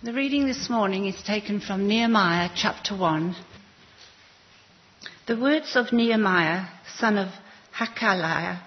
The 0.00 0.12
reading 0.12 0.46
this 0.46 0.70
morning 0.70 1.06
is 1.06 1.20
taken 1.24 1.58
from 1.58 1.88
Nehemiah 1.88 2.50
chapter 2.54 2.94
1. 2.94 3.34
The 5.26 5.36
words 5.36 5.74
of 5.74 5.92
Nehemiah, 5.92 6.66
son 6.98 7.18
of 7.18 7.30
Hakaliah, 7.76 8.60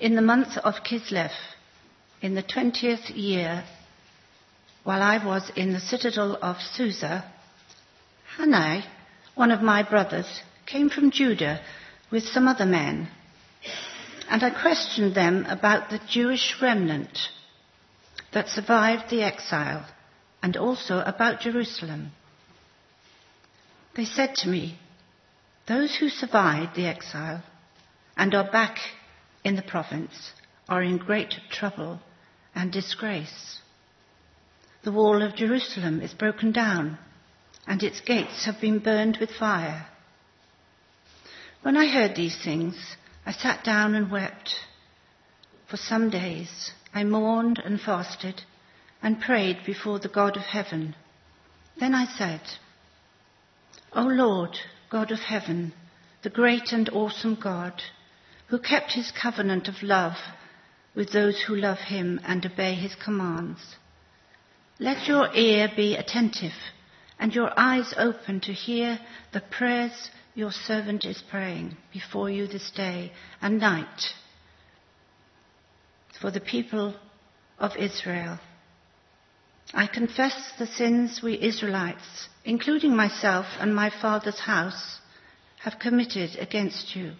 in 0.00 0.14
the 0.14 0.22
month 0.22 0.56
of 0.56 0.76
Kislev, 0.82 1.32
in 2.22 2.34
the 2.34 2.42
twentieth 2.42 3.10
year, 3.10 3.64
while 4.84 5.02
I 5.02 5.22
was 5.22 5.52
in 5.54 5.74
the 5.74 5.80
citadel 5.80 6.38
of 6.40 6.62
Susa, 6.62 7.30
Hanani, 8.38 8.86
one 9.34 9.50
of 9.50 9.60
my 9.60 9.82
brothers, 9.82 10.40
came 10.64 10.88
from 10.88 11.10
Judah 11.10 11.60
with 12.10 12.24
some 12.24 12.48
other 12.48 12.64
men, 12.64 13.10
and 14.30 14.42
I 14.42 14.48
questioned 14.48 15.14
them 15.14 15.44
about 15.44 15.90
the 15.90 16.00
Jewish 16.08 16.56
remnant 16.62 17.18
that 18.32 18.48
survived 18.48 19.10
the 19.10 19.22
exile 19.22 19.84
and 20.46 20.56
also 20.56 21.00
about 21.00 21.40
Jerusalem. 21.40 22.12
They 23.96 24.04
said 24.04 24.36
to 24.36 24.48
me, 24.48 24.78
Those 25.66 25.96
who 25.96 26.08
survived 26.08 26.76
the 26.76 26.86
exile 26.86 27.42
and 28.16 28.32
are 28.32 28.48
back 28.48 28.78
in 29.42 29.56
the 29.56 29.62
province 29.62 30.30
are 30.68 30.84
in 30.84 30.98
great 30.98 31.34
trouble 31.50 31.98
and 32.54 32.70
disgrace. 32.70 33.58
The 34.84 34.92
wall 34.92 35.20
of 35.20 35.34
Jerusalem 35.34 36.00
is 36.00 36.14
broken 36.14 36.52
down 36.52 36.98
and 37.66 37.82
its 37.82 38.00
gates 38.00 38.44
have 38.44 38.60
been 38.60 38.78
burned 38.78 39.16
with 39.16 39.30
fire. 39.30 39.88
When 41.62 41.76
I 41.76 41.88
heard 41.88 42.14
these 42.14 42.40
things, 42.44 42.76
I 43.26 43.32
sat 43.32 43.64
down 43.64 43.96
and 43.96 44.12
wept. 44.12 44.54
For 45.68 45.76
some 45.76 46.08
days 46.08 46.70
I 46.94 47.02
mourned 47.02 47.58
and 47.58 47.80
fasted 47.80 48.42
and 49.06 49.20
prayed 49.20 49.56
before 49.64 50.00
the 50.00 50.08
God 50.08 50.36
of 50.36 50.42
heaven. 50.42 50.92
Then 51.78 51.94
I 51.94 52.06
said, 52.18 52.40
O 53.92 54.02
Lord, 54.02 54.58
God 54.90 55.12
of 55.12 55.20
heaven, 55.20 55.72
the 56.24 56.28
great 56.28 56.72
and 56.72 56.88
awesome 56.88 57.38
God, 57.40 57.80
who 58.48 58.58
kept 58.58 58.94
his 58.94 59.12
covenant 59.12 59.68
of 59.68 59.80
love 59.80 60.16
with 60.96 61.12
those 61.12 61.40
who 61.40 61.54
love 61.54 61.78
him 61.78 62.20
and 62.24 62.44
obey 62.44 62.74
his 62.74 62.96
commands. 62.96 63.76
Let 64.80 65.06
your 65.06 65.32
ear 65.32 65.70
be 65.76 65.94
attentive 65.94 66.58
and 67.16 67.32
your 67.32 67.52
eyes 67.56 67.94
open 67.96 68.40
to 68.40 68.52
hear 68.52 68.98
the 69.32 69.40
prayers 69.40 70.10
your 70.34 70.50
servant 70.50 71.04
is 71.04 71.22
praying 71.30 71.76
before 71.92 72.28
you 72.28 72.48
this 72.48 72.72
day 72.72 73.12
and 73.40 73.60
night 73.60 74.02
for 76.20 76.32
the 76.32 76.40
people 76.40 76.96
of 77.60 77.76
Israel 77.76 78.40
I 79.74 79.86
confess 79.86 80.52
the 80.58 80.66
sins 80.66 81.20
we 81.22 81.40
Israelites, 81.40 82.28
including 82.44 82.94
myself 82.94 83.46
and 83.58 83.74
my 83.74 83.90
father's 83.90 84.38
house, 84.38 85.00
have 85.60 85.78
committed 85.78 86.36
against 86.36 86.94
you. 86.94 87.12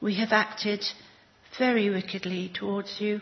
We 0.00 0.16
have 0.16 0.32
acted 0.32 0.84
very 1.58 1.88
wickedly 1.90 2.50
towards 2.52 3.00
you. 3.00 3.20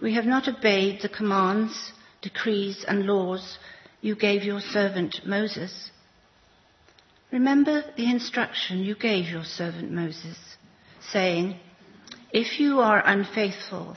We 0.00 0.14
have 0.14 0.26
not 0.26 0.48
obeyed 0.48 1.00
the 1.00 1.08
commands, 1.08 1.92
decrees, 2.20 2.84
and 2.86 3.06
laws 3.06 3.58
you 4.00 4.14
gave 4.14 4.42
your 4.44 4.60
servant 4.60 5.20
Moses. 5.24 5.90
Remember 7.30 7.82
the 7.96 8.10
instruction 8.10 8.80
you 8.80 8.94
gave 8.94 9.26
your 9.26 9.44
servant 9.44 9.90
Moses, 9.90 10.36
saying, 11.10 11.58
If 12.30 12.60
you 12.60 12.80
are 12.80 13.02
unfaithful, 13.04 13.96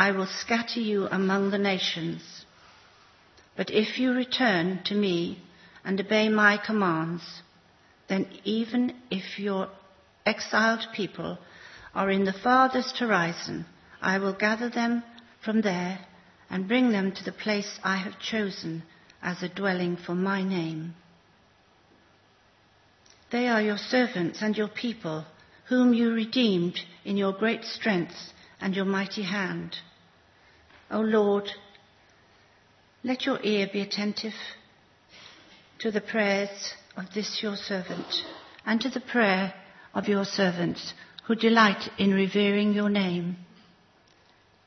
I 0.00 0.12
will 0.12 0.26
scatter 0.26 0.80
you 0.80 1.08
among 1.08 1.50
the 1.50 1.58
nations. 1.58 2.22
But 3.54 3.70
if 3.70 3.98
you 3.98 4.14
return 4.14 4.80
to 4.84 4.94
me 4.94 5.42
and 5.84 6.00
obey 6.00 6.30
my 6.30 6.56
commands, 6.56 7.22
then 8.08 8.26
even 8.44 8.94
if 9.10 9.38
your 9.38 9.68
exiled 10.24 10.86
people 10.94 11.36
are 11.94 12.10
in 12.10 12.24
the 12.24 12.32
farthest 12.32 12.96
horizon, 12.96 13.66
I 14.00 14.16
will 14.16 14.32
gather 14.32 14.70
them 14.70 15.02
from 15.44 15.60
there 15.60 15.98
and 16.48 16.66
bring 16.66 16.92
them 16.92 17.12
to 17.12 17.22
the 17.22 17.40
place 17.44 17.78
I 17.84 17.96
have 17.98 18.18
chosen 18.18 18.84
as 19.20 19.42
a 19.42 19.50
dwelling 19.50 19.98
for 19.98 20.14
my 20.14 20.42
name. 20.42 20.94
They 23.30 23.48
are 23.48 23.60
your 23.60 23.76
servants 23.76 24.40
and 24.40 24.56
your 24.56 24.68
people, 24.68 25.26
whom 25.68 25.92
you 25.92 26.14
redeemed 26.14 26.80
in 27.04 27.18
your 27.18 27.34
great 27.34 27.66
strength 27.66 28.32
and 28.62 28.74
your 28.74 28.86
mighty 28.86 29.24
hand. 29.24 29.76
O 30.90 31.00
Lord, 31.00 31.48
let 33.04 33.24
your 33.24 33.38
ear 33.42 33.68
be 33.72 33.80
attentive 33.80 34.34
to 35.78 35.90
the 35.90 36.00
prayers 36.00 36.74
of 36.96 37.06
this 37.14 37.40
your 37.42 37.56
servant 37.56 38.24
and 38.66 38.80
to 38.80 38.90
the 38.90 39.00
prayer 39.00 39.54
of 39.94 40.08
your 40.08 40.24
servants 40.24 40.92
who 41.26 41.34
delight 41.34 41.88
in 41.98 42.12
revering 42.12 42.72
your 42.72 42.90
name. 42.90 43.36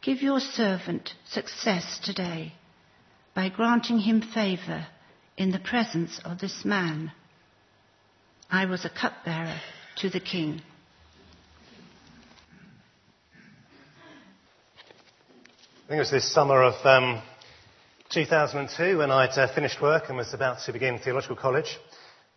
Give 0.02 0.22
your 0.22 0.40
servant 0.40 1.14
success 1.30 2.00
today 2.04 2.54
by 3.36 3.50
granting 3.50 4.00
him 4.00 4.22
favor 4.22 4.88
in 5.38 5.52
the 5.52 5.60
presence 5.60 6.20
of 6.24 6.40
this 6.40 6.64
man. 6.64 7.12
I 8.50 8.66
was 8.66 8.86
a 8.86 8.90
cupbearer 8.90 9.60
to 9.98 10.10
the 10.10 10.20
king. 10.20 10.62
I 15.84 15.88
think 15.88 15.98
it 15.98 16.00
was 16.00 16.12
this 16.12 16.34
summer 16.34 16.64
of 16.64 16.76
um, 16.86 17.22
2002 18.10 19.00
when 19.00 19.12
I'd 19.12 19.38
uh, 19.38 19.54
finished 19.54 19.82
work 19.82 20.06
and 20.08 20.18
was 20.18 20.34
about 20.34 20.60
to 20.66 20.72
begin 20.72 20.98
theological 20.98 21.36
college. 21.36 21.78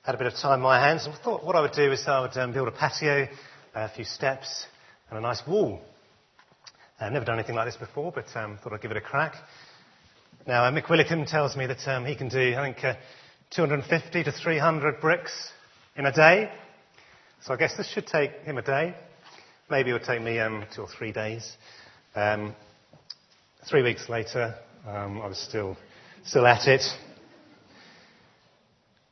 Had 0.03 0.17
a 0.17 0.19
bit 0.19 0.27
of 0.27 0.35
time 0.35 0.55
in 0.55 0.63
my 0.63 0.81
hands 0.81 1.07
and 1.07 1.15
thought 1.15 1.45
what 1.45 1.55
I 1.55 1.61
would 1.61 1.71
do 1.71 1.93
is 1.93 2.03
I 2.09 2.23
would 2.23 2.37
um, 2.37 2.53
build 2.53 2.67
a 2.67 2.73
patio, 2.73 3.29
a 3.73 3.89
few 3.89 4.05
steps, 4.05 4.67
and 5.09 5.19
a 5.21 5.23
nice 5.23 5.47
wall. 5.47 5.81
I've 6.99 7.13
never 7.13 7.25
done 7.25 7.39
anything 7.39 7.55
like 7.55 7.69
this 7.69 7.77
before, 7.77 8.11
but 8.11 8.25
um, 8.35 8.59
thought 8.59 8.73
I'd 8.73 8.83
give 8.83 8.91
it 8.91 8.97
a 8.97 9.01
crack. 9.01 9.37
Now, 10.45 10.65
uh, 10.65 10.73
Mick 10.73 10.87
Willicombe 10.89 11.31
tells 11.31 11.57
me 11.57 11.67
that 11.67 11.87
um, 11.87 12.05
he 12.05 12.17
can 12.17 12.29
do, 12.29 12.57
I 12.59 12.65
think, 12.65 12.83
uh, 12.83 12.95
250 13.51 14.25
to 14.25 14.33
300 14.33 15.01
bricks 15.01 15.53
in 15.97 16.05
a 16.05 16.13
day. 16.13 16.51
So 17.43 17.55
I 17.55 17.57
guess 17.59 17.77
this 17.77 17.89
should 17.89 18.09
take 18.09 18.33
him 18.41 18.59
a 18.59 18.63
day. 18.63 18.97
Maybe 19.71 19.91
it 19.91 19.93
would 19.93 20.03
take 20.03 20.21
me 20.21 20.41
um, 20.41 20.65
two 20.75 20.83
or 20.83 20.89
three 20.89 21.13
days. 21.13 21.57
Um, 22.17 22.57
Three 23.69 23.83
weeks 23.83 24.09
later, 24.09 24.55
um, 24.87 25.21
I 25.21 25.27
was 25.27 25.39
still, 25.39 25.77
still 26.25 26.47
at 26.47 26.69
it. 26.69 26.83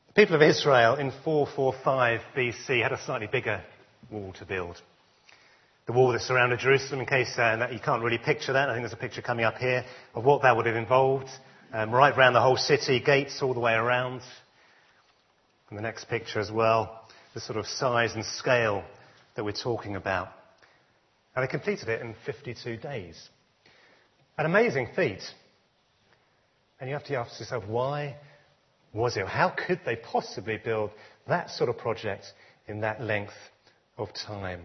The 0.07 0.13
people 0.13 0.37
of 0.37 0.43
Israel 0.43 0.95
in 0.95 1.11
445 1.25 2.21
BC 2.37 2.81
had 2.81 2.93
a 2.93 3.03
slightly 3.05 3.27
bigger 3.27 3.65
wall 4.13 4.33
to 4.39 4.45
build. 4.45 4.81
The 5.87 5.93
wall 5.93 6.13
that 6.13 6.21
surrounded 6.21 6.61
Jerusalem, 6.61 7.01
in 7.01 7.07
case 7.07 7.33
uh, 7.37 7.57
that 7.57 7.73
you 7.73 7.81
can't 7.81 8.05
really 8.05 8.19
picture 8.19 8.53
that, 8.53 8.69
I 8.69 8.75
think 8.75 8.85
there's 8.85 8.93
a 8.93 8.97
picture 8.97 9.23
coming 9.23 9.45
up 9.45 9.59
here 9.59 9.85
of 10.15 10.23
what 10.23 10.43
that 10.43 10.57
would 10.57 10.67
have 10.67 10.77
involved. 10.77 11.31
Um, 11.73 11.91
right 11.91 12.17
around 12.17 12.35
the 12.35 12.41
whole 12.41 12.57
city, 12.57 13.01
gates 13.01 13.43
all 13.43 13.55
the 13.55 13.61
way 13.61 13.75
around. 13.75 14.21
And 15.69 15.77
the 15.77 15.83
next 15.83 16.05
picture 16.05 16.39
as 16.39 16.53
well, 16.53 17.09
the 17.35 17.41
sort 17.41 17.59
of 17.59 17.67
size 17.67 18.15
and 18.15 18.25
scale 18.25 18.85
that 19.35 19.45
we're 19.45 19.51
talking 19.51 19.97
about. 19.97 20.29
And 21.35 21.43
they 21.43 21.51
completed 21.51 21.89
it 21.89 22.03
in 22.03 22.15
52 22.25 22.77
days. 22.77 23.31
An 24.37 24.47
amazing 24.47 24.89
feat. 24.97 25.23
And 26.81 26.91
you 26.91 26.97
have 26.97 27.05
to 27.05 27.17
ask 27.17 27.39
yourself, 27.39 27.65
why 27.67 28.17
was 28.93 29.17
it? 29.17 29.27
How 29.27 29.51
could 29.51 29.81
they 29.87 29.97
possibly 29.97 30.57
build 30.57 30.91
that 31.29 31.51
sort 31.51 31.71
of 31.71 31.79
project 31.79 32.25
in 32.67 32.81
that 32.81 33.01
length 33.01 33.35
of 33.97 34.09
time? 34.13 34.63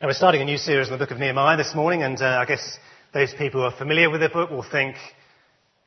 Now, 0.00 0.08
we're 0.08 0.14
starting 0.14 0.42
a 0.42 0.44
new 0.44 0.58
series 0.58 0.88
in 0.88 0.92
the 0.92 0.98
book 0.98 1.12
of 1.12 1.18
Nehemiah 1.18 1.56
this 1.56 1.74
morning, 1.74 2.02
and 2.02 2.20
uh, 2.20 2.38
I 2.40 2.44
guess 2.44 2.78
those 3.12 3.32
people 3.34 3.60
who 3.60 3.66
are 3.66 3.78
familiar 3.78 4.10
with 4.10 4.20
the 4.20 4.28
book 4.28 4.50
will 4.50 4.66
think, 4.68 4.96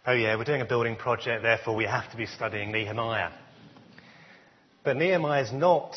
oh, 0.05 0.13
yeah, 0.13 0.37
we're 0.37 0.45
doing 0.45 0.61
a 0.61 0.65
building 0.65 0.95
project, 0.95 1.43
therefore 1.43 1.75
we 1.75 1.85
have 1.85 2.09
to 2.11 2.17
be 2.17 2.25
studying 2.25 2.71
Nehemiah. 2.71 3.31
But 4.85 4.95
Nehemiah 4.95 5.43
is 5.43 5.51
not 5.51 5.95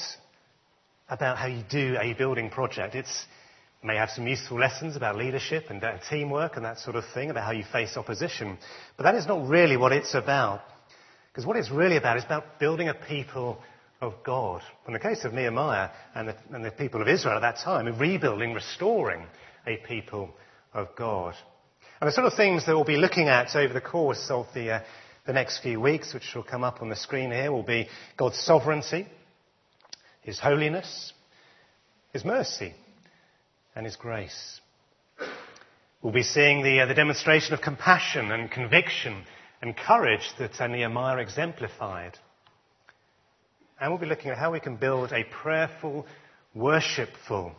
about 1.09 1.37
how 1.37 1.47
you 1.47 1.63
do 1.69 1.97
a 2.01 2.13
building 2.15 2.51
project. 2.51 2.97
It's 2.97 3.25
may 3.83 3.97
have 3.97 4.11
some 4.11 4.27
useful 4.27 4.59
lessons 4.59 4.97
about 4.97 5.17
leadership 5.17 5.67
and 5.71 5.83
uh, 5.83 5.99
teamwork 6.11 6.57
and 6.57 6.65
that 6.65 6.79
sort 6.79 6.97
of 6.97 7.05
thing, 7.15 7.31
about 7.31 7.45
how 7.45 7.53
you 7.53 7.65
face 7.73 7.97
opposition. 7.97 8.59
But 8.97 9.05
that 9.05 9.15
is 9.15 9.27
not 9.27 9.49
really 9.49 9.77
what 9.77 9.93
it's 9.93 10.15
about. 10.15 10.61
Because 11.33 11.47
what 11.47 11.57
it's 11.57 11.71
really 11.71 11.97
about 11.97 12.19
is 12.19 12.25
about 12.25 12.59
building 12.59 12.89
a 12.89 12.95
people 12.95 13.59
of 14.01 14.15
God. 14.25 14.63
In 14.87 14.93
the 14.93 14.99
case 14.99 15.25
of 15.25 15.33
Nehemiah 15.33 15.91
and 16.15 16.29
the, 16.29 16.37
and 16.53 16.65
the 16.65 16.71
people 16.71 17.01
of 17.01 17.09
Israel 17.09 17.37
at 17.37 17.41
that 17.41 17.59
time, 17.59 17.87
rebuilding, 17.99 18.53
restoring 18.53 19.27
a 19.67 19.77
people 19.77 20.31
of 20.75 20.89
God. 20.97 21.35
And 22.01 22.09
the 22.09 22.13
sort 22.13 22.27
of 22.27 22.35
things 22.35 22.67
that 22.67 22.75
we'll 22.75 22.85
be 22.85 22.97
looking 22.97 23.29
at 23.29 23.55
over 23.55 23.73
the 23.73 23.81
course 23.81 24.27
of 24.31 24.47
the, 24.55 24.71
uh, 24.71 24.81
the 25.27 25.33
next 25.33 25.63
few 25.63 25.81
weeks, 25.81 26.15
which 26.15 26.35
will 26.35 26.43
come 26.43 26.65
up 26.65 26.83
on 26.83 26.89
the 26.89 26.97
screen 26.97 27.31
here, 27.31 27.53
will 27.53 27.63
be 27.63 27.89
God's 28.17 28.39
sovereignty, 28.39 29.07
His 30.23 30.39
holiness, 30.39 31.13
His 32.13 32.25
mercy, 32.25 32.75
and 33.75 33.85
His 33.85 33.97
grace. 33.97 34.61
We'll 36.03 36.13
be 36.13 36.23
seeing 36.23 36.63
the, 36.63 36.81
uh, 36.81 36.87
the 36.87 36.95
demonstration 36.95 37.53
of 37.53 37.61
compassion 37.61 38.33
and 38.33 38.51
conviction 38.51 39.25
and 39.61 39.77
courage 39.77 40.27
that 40.39 40.59
uh, 40.59 40.67
Nehemiah 40.67 41.19
exemplified. 41.19 42.17
And 43.79 43.91
we'll 43.91 44.01
be 44.01 44.07
looking 44.07 44.31
at 44.31 44.39
how 44.39 44.53
we 44.53 44.61
can 44.61 44.77
build 44.77 45.13
a 45.13 45.25
prayerful, 45.25 46.07
worshipful, 46.55 47.53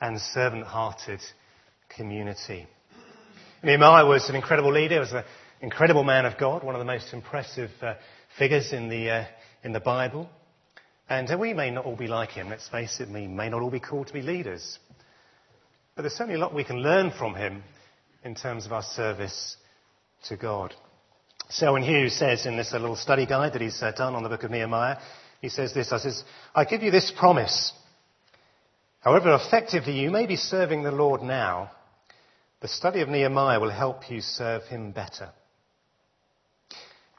and 0.00 0.20
servant 0.20 0.64
hearted 0.64 1.20
community. 1.88 2.66
Nehemiah 3.62 4.06
was 4.06 4.28
an 4.28 4.36
incredible 4.36 4.72
leader, 4.72 4.94
he 4.94 5.00
was 5.00 5.12
an 5.12 5.24
incredible 5.60 6.04
man 6.04 6.26
of 6.26 6.38
God, 6.38 6.62
one 6.62 6.74
of 6.74 6.78
the 6.78 6.84
most 6.84 7.12
impressive 7.12 7.70
uh, 7.82 7.94
figures 8.38 8.72
in 8.72 8.88
the, 8.88 9.10
uh, 9.10 9.24
in 9.62 9.72
the 9.72 9.80
Bible. 9.80 10.28
And 11.08 11.30
uh, 11.30 11.36
we 11.36 11.54
may 11.54 11.70
not 11.70 11.84
all 11.84 11.96
be 11.96 12.06
like 12.06 12.30
him, 12.30 12.48
let's 12.48 12.68
face 12.68 13.00
it, 13.00 13.08
we 13.08 13.26
may 13.26 13.48
not 13.48 13.62
all 13.62 13.70
be 13.70 13.80
called 13.80 14.06
to 14.08 14.12
be 14.12 14.22
leaders. 14.22 14.78
But 15.94 16.02
there's 16.02 16.14
certainly 16.14 16.40
a 16.40 16.42
lot 16.42 16.54
we 16.54 16.64
can 16.64 16.82
learn 16.82 17.10
from 17.10 17.34
him 17.34 17.62
in 18.24 18.34
terms 18.34 18.66
of 18.66 18.72
our 18.72 18.82
service 18.82 19.56
to 20.28 20.36
God. 20.36 20.74
Selwyn 21.48 21.82
Hughes 21.82 22.14
says 22.14 22.46
in 22.46 22.56
this 22.56 22.72
little 22.72 22.96
study 22.96 23.26
guide 23.26 23.54
that 23.54 23.62
he's 23.62 23.82
uh, 23.82 23.92
done 23.92 24.14
on 24.14 24.22
the 24.22 24.28
book 24.28 24.44
of 24.44 24.50
Nehemiah, 24.50 24.98
he 25.40 25.48
says 25.48 25.72
this, 25.72 25.90
I 25.90 25.98
says, 25.98 26.22
I 26.54 26.64
give 26.64 26.82
you 26.82 26.90
this 26.90 27.10
promise. 27.10 27.72
However 29.00 29.34
effectively 29.34 29.98
you 29.98 30.10
may 30.10 30.26
be 30.26 30.36
serving 30.36 30.82
the 30.82 30.92
Lord 30.92 31.22
now, 31.22 31.70
the 32.60 32.68
study 32.68 33.00
of 33.00 33.08
Nehemiah 33.08 33.58
will 33.58 33.70
help 33.70 34.10
you 34.10 34.20
serve 34.20 34.64
him 34.64 34.92
better. 34.92 35.30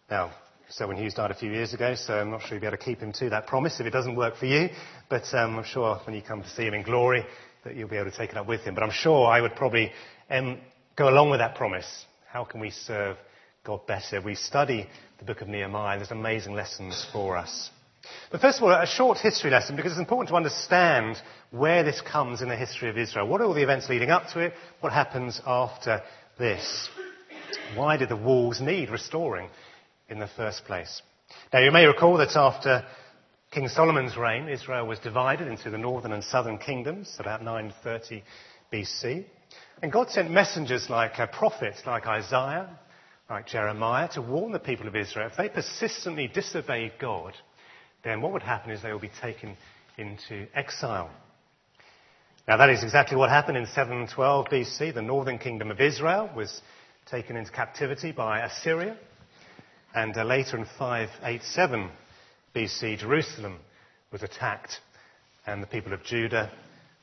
Now, 0.09 0.31
Selwyn 0.69 0.97
Hughes 0.97 1.15
died 1.15 1.31
a 1.31 1.35
few 1.35 1.51
years 1.51 1.73
ago, 1.73 1.95
so 1.95 2.13
I'm 2.13 2.29
not 2.29 2.41
sure 2.41 2.51
you'll 2.51 2.61
be 2.61 2.67
able 2.67 2.77
to 2.77 2.83
keep 2.83 2.99
him 2.99 3.11
to 3.13 3.31
that 3.31 3.47
promise 3.47 3.79
if 3.79 3.85
it 3.85 3.91
doesn't 3.91 4.15
work 4.15 4.37
for 4.37 4.45
you. 4.45 4.69
But 5.09 5.23
um, 5.33 5.57
I'm 5.57 5.65
sure 5.65 5.99
when 6.05 6.15
you 6.15 6.21
come 6.21 6.43
to 6.43 6.49
see 6.49 6.63
him 6.63 6.75
in 6.75 6.83
glory, 6.83 7.25
that 7.63 7.75
you'll 7.75 7.89
be 7.89 7.97
able 7.97 8.11
to 8.11 8.17
take 8.17 8.31
it 8.31 8.37
up 8.37 8.47
with 8.47 8.61
him. 8.61 8.75
But 8.75 8.83
I'm 8.83 8.91
sure 8.91 9.27
I 9.27 9.41
would 9.41 9.55
probably 9.55 9.91
um, 10.29 10.57
go 10.95 11.09
along 11.09 11.29
with 11.29 11.39
that 11.39 11.55
promise. 11.55 12.05
How 12.27 12.43
can 12.43 12.59
we 12.59 12.71
serve 12.71 13.17
God 13.63 13.85
better? 13.85 14.21
We 14.21 14.35
study 14.35 14.87
the 15.19 15.25
book 15.25 15.41
of 15.41 15.47
Nehemiah. 15.47 15.97
There's 15.97 16.11
amazing 16.11 16.53
lessons 16.53 17.05
for 17.11 17.37
us. 17.37 17.69
But 18.31 18.41
first 18.41 18.57
of 18.57 18.63
all, 18.63 18.71
a 18.71 18.87
short 18.87 19.19
history 19.19 19.51
lesson 19.51 19.75
because 19.75 19.91
it's 19.91 19.99
important 19.99 20.29
to 20.29 20.35
understand 20.35 21.17
where 21.51 21.83
this 21.83 22.01
comes 22.01 22.41
in 22.41 22.49
the 22.49 22.55
history 22.55 22.89
of 22.89 22.97
Israel. 22.97 23.27
What 23.27 23.41
are 23.41 23.45
all 23.45 23.53
the 23.53 23.61
events 23.61 23.89
leading 23.89 24.09
up 24.09 24.29
to 24.29 24.39
it? 24.39 24.53
What 24.79 24.91
happens 24.91 25.39
after 25.45 26.01
this? 26.39 26.89
Why 27.75 27.97
did 27.97 28.09
the 28.09 28.15
walls 28.15 28.59
need 28.59 28.89
restoring 28.89 29.49
in 30.09 30.19
the 30.19 30.27
first 30.27 30.65
place? 30.65 31.01
Now, 31.53 31.59
you 31.59 31.71
may 31.71 31.85
recall 31.85 32.17
that 32.17 32.35
after 32.35 32.85
King 33.51 33.67
Solomon's 33.67 34.15
reign, 34.15 34.47
Israel 34.47 34.87
was 34.87 34.97
divided 34.99 35.49
into 35.49 35.69
the 35.69 35.77
northern 35.77 36.13
and 36.13 36.23
southern 36.23 36.57
kingdoms 36.57 37.13
about 37.19 37.43
930 37.43 38.23
BC. 38.71 39.25
And 39.81 39.91
God 39.91 40.09
sent 40.09 40.31
messengers 40.31 40.89
like 40.89 41.19
uh, 41.19 41.27
prophets 41.27 41.81
like 41.85 42.07
Isaiah, 42.07 42.69
like 43.29 43.47
Jeremiah, 43.47 44.07
to 44.13 44.21
warn 44.21 44.53
the 44.53 44.59
people 44.59 44.87
of 44.87 44.95
Israel 44.95 45.27
if 45.29 45.35
they 45.35 45.49
persistently 45.49 46.29
disobeyed 46.29 46.93
God, 46.97 47.33
then 48.05 48.21
what 48.21 48.31
would 48.31 48.41
happen 48.41 48.71
is 48.71 48.81
they 48.81 48.93
would 48.93 49.01
be 49.01 49.11
taken 49.21 49.57
into 49.97 50.47
exile. 50.55 51.11
Now 52.47 52.55
that 52.55 52.69
is 52.69 52.83
exactly 52.83 53.17
what 53.17 53.29
happened 53.29 53.57
in 53.57 53.65
712 53.65 54.45
BC. 54.45 54.93
The 54.93 55.01
northern 55.01 55.37
kingdom 55.37 55.71
of 55.71 55.81
Israel 55.81 56.29
was 56.33 56.61
taken 57.05 57.35
into 57.35 57.51
captivity 57.51 58.13
by 58.13 58.45
Assyria. 58.45 58.95
And 59.93 60.15
uh, 60.15 60.23
later 60.23 60.55
in 60.55 60.65
587 60.79 61.91
BC, 62.55 62.97
Jerusalem 62.99 63.59
was 64.11 64.23
attacked 64.23 64.79
and 65.45 65.63
the 65.63 65.67
people 65.67 65.93
of 65.93 66.03
Judah 66.03 66.51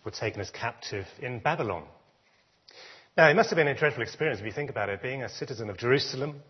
were 0.05 0.11
taken 0.11 0.41
as 0.41 0.51
captive 0.51 1.07
in 1.21 1.41
Babylon. 1.41 1.85
Now, 3.17 3.29
it 3.29 3.35
must 3.35 3.51
have 3.51 3.57
been 3.57 3.69
a 3.69 3.75
dreadful 3.75 4.03
experience 4.03 4.41
if 4.41 4.47
you 4.47 4.53
think 4.53 4.71
about 4.71 4.89
it, 4.91 5.03
being 5.03 5.23
a 5.23 5.29
citizen 5.29 5.71
of 5.71 5.79
Jerusalem, 5.79 6.41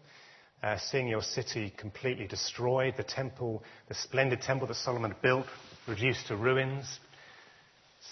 uh, 0.62 0.76
seeing 0.78 1.08
your 1.08 1.22
city 1.22 1.72
completely 1.76 2.26
destroyed, 2.26 2.94
the 2.96 3.04
temple, 3.04 3.62
the 3.88 3.94
splendid 3.94 4.42
temple 4.42 4.66
that 4.66 4.74
Solomon 4.74 5.14
built, 5.22 5.46
reduced 5.86 6.26
to 6.26 6.36
ruins, 6.36 6.98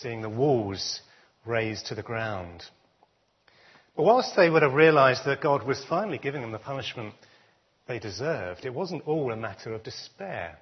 seeing 0.01 0.23
the 0.23 0.31
walls 0.31 1.01
razed 1.45 1.87
to 1.87 1.95
the 1.95 2.03
ground. 2.03 2.63
But 3.97 4.05
whilst 4.05 4.37
they 4.37 4.49
would 4.49 4.63
have 4.63 4.75
realized 4.75 5.25
that 5.27 5.41
God 5.41 5.67
was 5.67 5.85
finally 5.85 6.19
giving 6.19 6.43
them 6.43 6.53
the 6.53 6.59
punishment 6.59 7.15
they 7.89 7.99
deserved, 7.99 8.65
it 8.65 8.75
wasn't 8.75 9.07
all 9.07 9.33
a 9.33 9.37
matter 9.37 9.75
of 9.75 9.83
despair. 9.83 10.59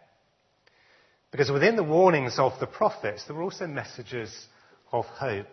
Because 1.34 1.50
within 1.50 1.74
the 1.74 1.82
warnings 1.82 2.38
of 2.38 2.52
the 2.60 2.66
prophets, 2.68 3.24
there 3.24 3.34
were 3.34 3.42
also 3.42 3.66
messages 3.66 4.46
of 4.92 5.04
hope. 5.06 5.48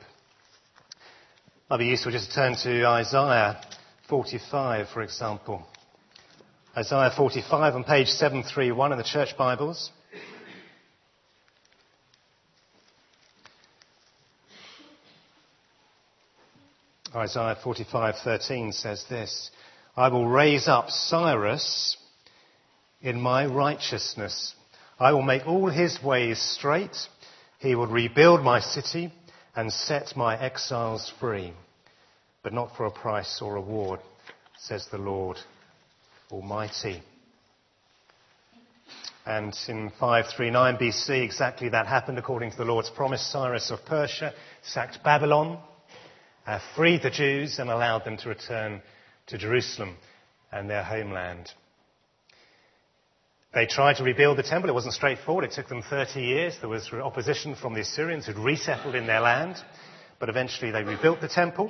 Might 1.72 1.78
be 1.78 1.88
useful 1.88 2.12
just 2.12 2.30
to 2.30 2.36
turn 2.36 2.56
to 2.58 2.86
Isaiah 2.86 3.60
45, 4.08 4.90
for 4.90 5.02
example. 5.02 5.66
Isaiah 6.78 7.10
45 7.18 7.74
on 7.74 7.84
page 7.84 8.10
731 8.10 8.92
in 8.92 9.00
the 9.00 9.04
church 9.04 9.36
Bibles. 9.36 9.90
Isaiah 17.16 17.58
45:13 17.60 18.72
says 18.72 19.04
this, 19.10 19.50
I 19.98 20.10
will 20.10 20.28
raise 20.28 20.68
up 20.68 20.92
Cyrus 20.92 21.98
in 23.02 23.20
my 23.20 23.48
righteousness. 23.48 24.54
I 25.02 25.14
will 25.14 25.24
make 25.24 25.48
all 25.48 25.68
his 25.68 26.02
ways 26.04 26.40
straight. 26.40 26.96
He 27.58 27.74
will 27.74 27.88
rebuild 27.88 28.44
my 28.44 28.60
city 28.60 29.12
and 29.56 29.74
set 29.74 30.16
my 30.16 30.40
exiles 30.40 31.12
free, 31.20 31.54
but 32.44 32.54
not 32.54 32.78
for 32.78 32.86
a 32.86 32.92
price 32.92 33.42
or 33.42 33.56
reward, 33.56 34.00
says 34.60 34.86
the 34.92 35.00
Lord 35.00 35.38
Almighty. 36.32 37.02
And 39.26 39.58
in 39.68 39.90
539 40.00 40.78
BC, 40.78 41.24
exactly 41.24 41.70
that 41.70 41.88
happened 41.88 42.20
according 42.20 42.52
to 42.52 42.58
the 42.58 42.66
Lord's 42.66 42.92
promise. 42.92 43.26
Cyrus 43.26 43.72
of 43.72 43.84
Persia 43.84 44.36
sacked 44.62 45.04
Babylon, 45.04 45.58
uh, 46.46 46.60
freed 46.76 47.02
the 47.02 47.10
Jews, 47.10 47.58
and 47.58 47.72
allowed 47.72 48.06
them 48.06 48.18
to 48.18 48.30
return 48.30 48.84
to 49.28 49.40
Jerusalem 49.40 49.98
and 50.52 50.70
their 50.70 50.84
homeland. 50.84 51.52
They 53.54 53.66
tried 53.66 53.98
to 53.98 54.04
rebuild 54.04 54.38
the 54.38 54.44
temple. 54.44 54.70
It 54.70 54.74
wasn't 54.74 54.94
straightforward. 54.94 55.44
It 55.44 55.52
took 55.52 55.68
them 55.68 55.82
30 55.82 56.22
years. 56.22 56.56
There 56.60 56.70
was 56.70 56.90
opposition 56.94 57.56
from 57.56 57.74
the 57.74 57.82
Assyrians 57.82 58.26
who'd 58.26 58.38
resettled 58.38 58.96
in 58.96 59.08
their 59.08 59.20
land. 59.20 59.58
But 60.20 60.30
eventually 60.30 60.72
they 60.72 60.84
rebuilt 60.84 61.20
the 61.20 61.28
temple. 61.28 61.70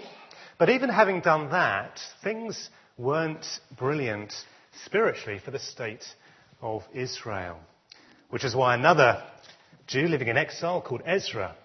But 0.60 0.70
even 0.70 0.90
having 0.90 1.22
done 1.22 1.50
that, 1.50 2.00
things 2.24 2.70
weren't 3.00 3.46
brilliant 3.76 4.32
spiritually 4.86 5.40
for 5.44 5.50
the 5.50 5.58
state 5.58 6.06
of 6.62 6.84
Israel. 6.94 7.58
Which 8.30 8.44
is 8.44 8.56
why 8.56 8.76
another 8.76 9.24
Jew 9.88 10.08
living 10.08 10.28
in 10.28 10.38
exile 10.38 10.82
called 10.82 11.02
Ezra 11.04 11.56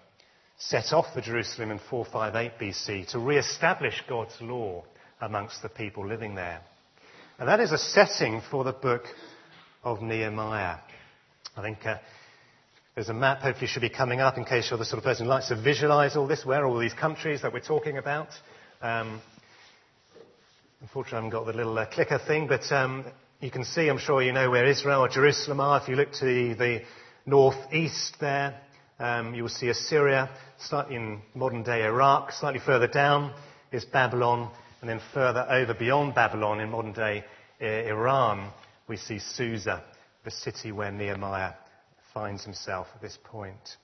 set 0.57 0.93
off 0.93 1.13
for 1.13 1.21
Jerusalem 1.21 1.69
in 1.69 1.79
458 1.91 2.59
BC 2.59 3.11
to 3.11 3.19
re-establish 3.19 4.03
God's 4.09 4.35
law 4.41 4.83
amongst 5.21 5.61
the 5.61 5.69
people 5.69 6.07
living 6.07 6.33
there. 6.33 6.61
And 7.37 7.47
that 7.47 7.59
is 7.59 7.71
a 7.71 7.77
setting 7.77 8.41
for 8.49 8.63
the 8.63 8.73
book 8.73 9.03
of 9.87 10.01
Nehemiah. 10.01 10.79
I 11.55 11.61
think 11.61 11.85
uh, 11.85 11.97
there's 12.93 13.07
a 13.07 13.13
map 13.13 13.39
hopefully 13.39 13.67
should 13.67 13.81
be 13.81 13.89
coming 13.89 14.19
up 14.19 14.37
in 14.37 14.43
case 14.43 14.69
you're 14.69 14.77
the 14.77 14.83
sort 14.83 14.97
of 14.97 15.05
person 15.05 15.25
who 15.25 15.29
likes 15.29 15.47
to 15.47 15.55
visualize 15.55 16.17
all 16.17 16.27
this, 16.27 16.45
where 16.45 16.65
all 16.65 16.77
these 16.77 16.93
countries 16.93 17.41
that 17.41 17.53
we're 17.53 17.61
talking 17.61 17.97
about. 17.97 18.27
Um, 18.81 19.21
unfortunately, 20.81 21.19
I 21.19 21.21
haven't 21.21 21.29
got 21.29 21.45
the 21.45 21.53
little 21.53 21.77
uh, 21.77 21.85
clicker 21.85 22.19
thing, 22.19 22.47
but 22.47 22.69
um, 22.73 23.05
you 23.39 23.49
can 23.49 23.63
see, 23.63 23.87
I'm 23.87 23.97
sure 23.97 24.21
you 24.21 24.33
know 24.33 24.49
where 24.49 24.65
Israel 24.65 25.05
or 25.05 25.07
Jerusalem 25.07 25.61
are. 25.61 25.79
If 25.81 25.87
you 25.87 25.95
look 25.95 26.11
to 26.19 26.25
the, 26.25 26.53
the 26.55 26.81
northeast 27.25 28.17
there, 28.19 28.59
um, 28.99 29.35
you 29.35 29.43
will 29.43 29.49
see 29.49 29.69
Assyria, 29.69 30.29
slightly 30.59 30.97
in 30.97 31.21
modern 31.33 31.63
day 31.63 31.85
Iraq. 31.85 32.33
Slightly 32.33 32.59
further 32.59 32.87
down 32.87 33.33
is 33.71 33.85
Babylon, 33.85 34.51
and 34.81 34.89
then 34.89 34.99
further 35.13 35.45
over 35.49 35.73
beyond 35.73 36.13
Babylon 36.13 36.59
in 36.59 36.69
modern 36.71 36.91
day 36.91 37.23
uh, 37.61 37.65
Iran, 37.65 38.51
we 38.87 38.97
see 38.97 39.19
Susa, 39.19 39.83
the 40.23 40.31
city 40.31 40.71
where 40.71 40.91
Nehemiah 40.91 41.53
finds 42.13 42.43
himself 42.43 42.87
at 42.95 43.01
this 43.01 43.17
point. 43.23 43.77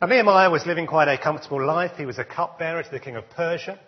Now, 0.00 0.08
Nehemiah 0.08 0.50
was 0.50 0.66
living 0.66 0.86
quite 0.86 1.08
a 1.08 1.16
comfortable 1.16 1.64
life. 1.64 1.92
He 1.96 2.06
was 2.06 2.18
a 2.18 2.24
cupbearer 2.24 2.82
to 2.82 2.90
the 2.90 2.98
king 2.98 3.16
of 3.16 3.28
Persia. 3.30 3.78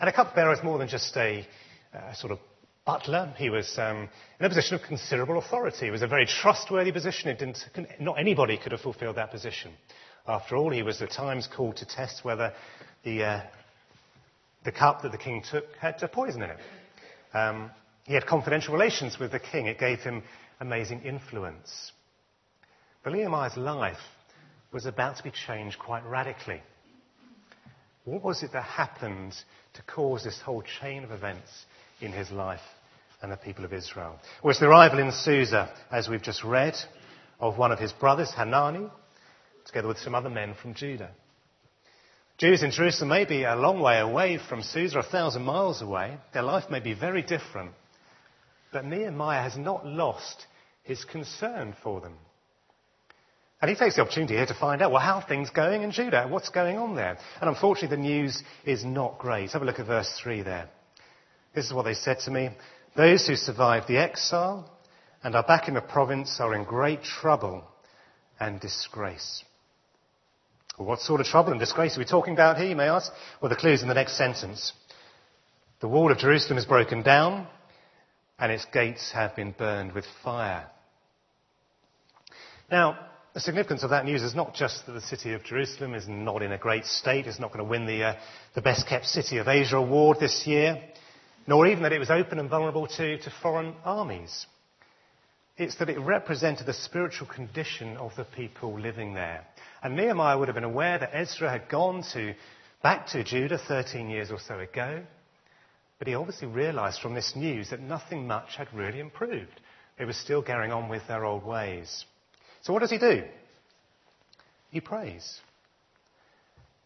And 0.00 0.08
a 0.08 0.12
cupbearer 0.12 0.52
is 0.52 0.64
more 0.64 0.78
than 0.78 0.88
just 0.88 1.16
a 1.16 1.46
uh, 1.94 2.12
sort 2.14 2.32
of 2.32 2.40
butler. 2.84 3.32
He 3.36 3.50
was 3.50 3.78
um, 3.78 4.08
in 4.40 4.46
a 4.46 4.48
position 4.48 4.74
of 4.74 4.82
considerable 4.82 5.38
authority. 5.38 5.86
It 5.86 5.92
was 5.92 6.02
a 6.02 6.08
very 6.08 6.26
trustworthy 6.26 6.90
position. 6.90 7.54
Not 8.00 8.18
anybody 8.18 8.58
could 8.58 8.72
have 8.72 8.80
fulfilled 8.80 9.16
that 9.16 9.30
position. 9.30 9.72
After 10.26 10.56
all, 10.56 10.70
he 10.70 10.82
was 10.82 11.00
at 11.02 11.12
times 11.12 11.48
called 11.54 11.76
to 11.76 11.86
test 11.86 12.24
whether 12.24 12.52
the, 13.04 13.24
uh, 13.24 13.40
the 14.64 14.72
cup 14.72 15.02
that 15.02 15.12
the 15.12 15.18
king 15.18 15.42
took 15.48 15.64
had 15.80 15.98
poison 16.12 16.42
in 16.42 16.50
it. 16.50 16.58
Um, 17.34 17.70
he 18.04 18.14
had 18.14 18.26
confidential 18.26 18.72
relations 18.72 19.18
with 19.18 19.32
the 19.32 19.38
king. 19.38 19.66
It 19.66 19.78
gave 19.78 20.00
him 20.00 20.22
amazing 20.60 21.02
influence. 21.02 21.92
But 23.02 23.12
Nehemiah's 23.12 23.56
life 23.56 23.98
was 24.72 24.86
about 24.86 25.16
to 25.16 25.22
be 25.22 25.30
changed 25.30 25.78
quite 25.78 26.04
radically. 26.04 26.62
What 28.04 28.22
was 28.22 28.42
it 28.42 28.52
that 28.52 28.64
happened 28.64 29.34
to 29.74 29.82
cause 29.82 30.24
this 30.24 30.40
whole 30.40 30.62
chain 30.80 31.04
of 31.04 31.12
events 31.12 31.50
in 32.00 32.12
his 32.12 32.30
life 32.30 32.60
and 33.20 33.30
the 33.30 33.36
people 33.36 33.64
of 33.64 33.72
Israel? 33.72 34.18
Well, 34.42 34.50
it's 34.50 34.60
the 34.60 34.66
arrival 34.66 34.98
in 34.98 35.12
Susa, 35.12 35.72
as 35.90 36.08
we've 36.08 36.22
just 36.22 36.42
read, 36.42 36.74
of 37.38 37.58
one 37.58 37.70
of 37.70 37.78
his 37.78 37.92
brothers, 37.92 38.32
Hanani, 38.32 38.88
together 39.66 39.88
with 39.88 39.98
some 39.98 40.14
other 40.14 40.30
men 40.30 40.54
from 40.60 40.74
Judah. 40.74 41.10
Jews 42.38 42.64
in 42.64 42.72
Jerusalem 42.72 43.10
may 43.10 43.24
be 43.24 43.44
a 43.44 43.54
long 43.54 43.80
way 43.80 44.00
away 44.00 44.38
from 44.48 44.62
Susa, 44.62 44.98
a 44.98 45.02
thousand 45.04 45.44
miles 45.44 45.80
away. 45.80 46.16
Their 46.32 46.42
life 46.42 46.70
may 46.70 46.80
be 46.80 46.94
very 46.94 47.22
different. 47.22 47.72
But 48.72 48.86
Nehemiah 48.86 49.42
has 49.42 49.56
not 49.56 49.86
lost 49.86 50.46
his 50.82 51.04
concern 51.04 51.74
for 51.82 52.00
them. 52.00 52.16
And 53.60 53.70
he 53.70 53.76
takes 53.76 53.94
the 53.94 54.02
opportunity 54.02 54.34
here 54.34 54.46
to 54.46 54.54
find 54.54 54.82
out, 54.82 54.90
well, 54.90 55.00
how 55.00 55.16
are 55.16 55.26
things 55.26 55.50
going 55.50 55.82
in 55.82 55.92
Judah? 55.92 56.26
What's 56.28 56.48
going 56.48 56.78
on 56.78 56.96
there? 56.96 57.16
And 57.40 57.48
unfortunately, 57.48 57.96
the 57.96 58.02
news 58.02 58.42
is 58.64 58.84
not 58.84 59.18
great. 59.18 59.52
Have 59.52 59.62
a 59.62 59.64
look 59.64 59.78
at 59.78 59.86
verse 59.86 60.12
3 60.20 60.42
there. 60.42 60.68
This 61.54 61.66
is 61.66 61.72
what 61.72 61.84
they 61.84 61.94
said 61.94 62.18
to 62.20 62.32
me. 62.32 62.50
Those 62.96 63.26
who 63.26 63.36
survived 63.36 63.86
the 63.86 63.98
exile 63.98 64.68
and 65.22 65.36
are 65.36 65.44
back 65.44 65.68
in 65.68 65.74
the 65.74 65.80
province 65.80 66.40
are 66.40 66.54
in 66.56 66.64
great 66.64 67.04
trouble 67.04 67.62
and 68.40 68.58
disgrace. 68.58 69.44
Well, 70.76 70.88
what 70.88 71.00
sort 71.00 71.20
of 71.20 71.26
trouble 71.26 71.52
and 71.52 71.60
disgrace 71.60 71.96
are 71.96 72.00
we 72.00 72.06
talking 72.06 72.32
about 72.32 72.56
here, 72.56 72.66
you 72.66 72.76
may 72.76 72.88
ask? 72.88 73.12
Well, 73.40 73.50
the 73.50 73.56
clue's 73.56 73.82
in 73.82 73.88
the 73.88 73.94
next 73.94 74.16
sentence. 74.16 74.72
The 75.80 75.88
wall 75.88 76.10
of 76.10 76.18
Jerusalem 76.18 76.58
is 76.58 76.64
broken 76.64 77.02
down 77.02 77.46
and 78.42 78.50
its 78.50 78.64
gates 78.72 79.12
have 79.12 79.36
been 79.36 79.52
burned 79.52 79.92
with 79.92 80.04
fire. 80.24 80.66
Now, 82.68 82.98
the 83.34 83.40
significance 83.40 83.84
of 83.84 83.90
that 83.90 84.04
news 84.04 84.20
is 84.20 84.34
not 84.34 84.52
just 84.52 84.84
that 84.84 84.92
the 84.92 85.00
city 85.00 85.32
of 85.32 85.44
Jerusalem 85.44 85.94
is 85.94 86.08
not 86.08 86.42
in 86.42 86.50
a 86.50 86.58
great 86.58 86.84
state, 86.84 87.28
it's 87.28 87.38
not 87.38 87.52
going 87.52 87.64
to 87.64 87.70
win 87.70 87.86
the, 87.86 88.02
uh, 88.02 88.14
the 88.56 88.60
Best 88.60 88.88
Kept 88.88 89.06
City 89.06 89.38
of 89.38 89.46
Asia 89.46 89.76
award 89.76 90.18
this 90.18 90.44
year, 90.44 90.82
nor 91.46 91.68
even 91.68 91.84
that 91.84 91.92
it 91.92 92.00
was 92.00 92.10
open 92.10 92.40
and 92.40 92.50
vulnerable 92.50 92.88
to, 92.88 93.16
to 93.16 93.32
foreign 93.40 93.76
armies. 93.84 94.46
It's 95.56 95.76
that 95.76 95.88
it 95.88 96.00
represented 96.00 96.66
the 96.66 96.72
spiritual 96.72 97.28
condition 97.28 97.96
of 97.96 98.10
the 98.16 98.24
people 98.24 98.76
living 98.78 99.14
there. 99.14 99.46
And 99.84 99.94
Nehemiah 99.94 100.36
would 100.36 100.48
have 100.48 100.56
been 100.56 100.64
aware 100.64 100.98
that 100.98 101.14
Ezra 101.14 101.48
had 101.48 101.68
gone 101.68 102.02
to, 102.14 102.34
back 102.82 103.06
to 103.08 103.22
Judah 103.22 103.58
13 103.68 104.10
years 104.10 104.32
or 104.32 104.40
so 104.40 104.58
ago. 104.58 105.04
But 106.02 106.08
he 106.08 106.16
obviously 106.16 106.48
realized 106.48 107.00
from 107.00 107.14
this 107.14 107.36
news 107.36 107.70
that 107.70 107.78
nothing 107.78 108.26
much 108.26 108.56
had 108.56 108.66
really 108.74 108.98
improved. 108.98 109.60
They 109.96 110.04
were 110.04 110.12
still 110.12 110.42
going 110.42 110.72
on 110.72 110.88
with 110.88 111.06
their 111.06 111.24
old 111.24 111.44
ways. 111.44 112.04
So 112.62 112.72
what 112.72 112.80
does 112.80 112.90
he 112.90 112.98
do? 112.98 113.22
He 114.72 114.80
prays. 114.80 115.40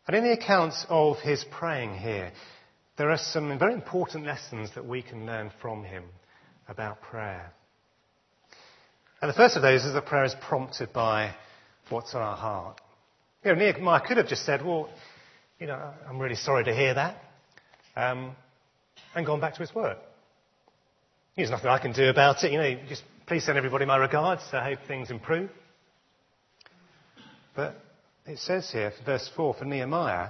And 0.07 0.15
in 0.15 0.23
the 0.23 0.33
accounts 0.33 0.85
of 0.91 1.17
his 1.21 1.43
praying 1.51 1.97
here, 1.97 2.31
there 2.99 3.11
are 3.11 3.17
some 3.17 3.59
very 3.59 3.73
important 3.73 4.27
lessons 4.27 4.69
that 4.75 4.85
we 4.85 5.01
can 5.01 5.25
learn 5.25 5.51
from 5.63 5.83
him 5.83 6.05
about 6.69 7.01
prayer. 7.01 7.55
And 9.23 9.31
the 9.31 9.35
first 9.35 9.57
of 9.57 9.63
those 9.63 9.83
is 9.87 9.95
that 9.95 10.05
prayer 10.05 10.25
is 10.25 10.37
prompted 10.47 10.93
by 10.93 11.35
what's 11.89 12.15
on 12.15 12.21
our 12.21 12.37
heart. 12.37 12.83
You 13.43 13.55
know, 13.55 13.61
Nehemiah 13.61 14.07
could 14.07 14.19
have 14.19 14.29
just 14.29 14.45
said, 14.45 14.63
well, 14.63 14.91
you 15.59 15.69
know, 15.69 15.91
I'm 16.07 16.19
really 16.19 16.37
sorry 16.37 16.65
to 16.65 16.75
hear 16.75 16.93
that, 16.93 17.17
um, 17.97 18.37
and 19.17 19.27
gone 19.27 19.41
back 19.41 19.55
to 19.55 19.61
his 19.61 19.75
work. 19.75 19.99
There's 21.37 21.51
nothing 21.51 21.69
I 21.69 21.79
can 21.79 21.93
do 21.93 22.09
about 22.09 22.45
it. 22.45 22.53
You 22.53 22.59
know, 22.59 22.77
just 22.89 23.03
please 23.27 23.45
send 23.45 23.59
everybody 23.59 23.85
my 23.87 23.97
regards. 23.97 24.43
I 24.53 24.63
hope 24.63 24.79
things 24.87 25.11
improve. 25.11 25.51
But 27.57 27.75
it 28.27 28.39
says 28.39 28.71
here, 28.71 28.93
verse 29.05 29.29
4 29.35 29.55
for 29.55 29.65
Nehemiah, 29.65 30.29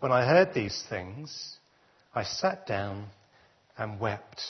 when 0.00 0.12
I 0.12 0.26
heard 0.26 0.52
these 0.52 0.84
things, 0.90 1.56
I 2.14 2.24
sat 2.24 2.66
down 2.66 3.06
and 3.78 4.00
wept. 4.00 4.42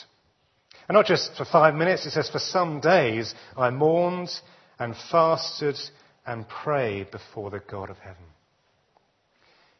And 0.87 0.95
not 0.95 1.05
just 1.05 1.35
for 1.37 1.45
five 1.45 1.75
minutes, 1.75 2.05
it 2.05 2.11
says 2.11 2.29
for 2.29 2.39
some 2.39 2.79
days 2.79 3.33
I 3.55 3.69
mourned 3.69 4.31
and 4.79 4.95
fasted 5.11 5.77
and 6.25 6.47
prayed 6.49 7.11
before 7.11 7.51
the 7.51 7.59
God 7.59 7.89
of 7.89 7.97
heaven. 7.97 8.23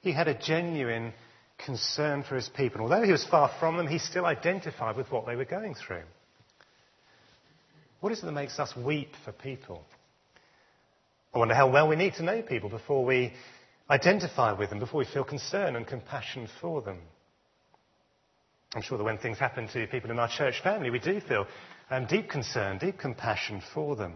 He 0.01 0.11
had 0.11 0.27
a 0.27 0.39
genuine 0.39 1.13
concern 1.57 2.23
for 2.23 2.35
his 2.35 2.49
people. 2.49 2.81
Although 2.81 3.03
he 3.03 3.11
was 3.11 3.25
far 3.25 3.51
from 3.59 3.77
them, 3.77 3.87
he 3.87 3.99
still 3.99 4.25
identified 4.25 4.95
with 4.95 5.11
what 5.11 5.25
they 5.25 5.35
were 5.35 5.45
going 5.45 5.75
through. 5.75 6.03
What 8.01 8.11
is 8.11 8.19
it 8.19 8.25
that 8.25 8.31
makes 8.33 8.59
us 8.59 8.75
weep 8.75 9.11
for 9.23 9.31
people? 9.31 9.83
I 11.33 11.39
wonder 11.39 11.55
how 11.55 11.69
well 11.69 11.87
we 11.87 11.95
need 11.95 12.15
to 12.15 12.23
know 12.23 12.41
people 12.41 12.69
before 12.69 13.03
we 13.03 13.33
identify 13.89 14.53
with 14.53 14.69
them, 14.69 14.79
before 14.79 14.99
we 14.99 15.05
feel 15.05 15.23
concern 15.23 15.75
and 15.75 15.85
compassion 15.85 16.47
for 16.61 16.81
them. 16.81 16.99
I'm 18.73 18.81
sure 18.81 18.97
that 18.97 19.03
when 19.03 19.17
things 19.17 19.37
happen 19.37 19.67
to 19.69 19.87
people 19.87 20.11
in 20.11 20.19
our 20.19 20.27
church 20.27 20.61
family, 20.61 20.89
we 20.89 20.99
do 20.99 21.21
feel 21.21 21.47
um, 21.89 22.05
deep 22.07 22.29
concern, 22.29 22.77
deep 22.77 22.97
compassion 22.99 23.61
for 23.73 23.95
them. 23.95 24.13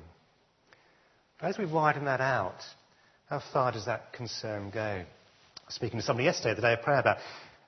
But 1.40 1.48
as 1.48 1.58
we 1.58 1.66
widen 1.66 2.06
that 2.06 2.20
out, 2.20 2.60
how 3.30 3.42
far 3.54 3.72
does 3.72 3.86
that 3.86 4.12
concern 4.12 4.70
go? 4.70 5.06
Was 5.70 5.76
speaking 5.76 6.00
to 6.00 6.06
somebody 6.06 6.26
yesterday, 6.26 6.56
the 6.56 6.64
day 6.64 6.74
of 6.74 6.82
prayer, 6.82 7.00
about 7.00 7.18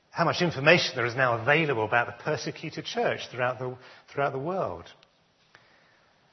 how 0.10 0.26
much 0.26 0.42
information 0.42 0.94
there 0.96 1.06
is 1.06 1.14
now 1.14 1.38
available 1.38 1.86
about 1.86 2.08
the 2.08 2.24
persecuted 2.24 2.84
church 2.84 3.20
throughout 3.30 3.60
the, 3.60 3.78
throughout 4.12 4.34
the 4.34 4.40
world. 4.40 4.86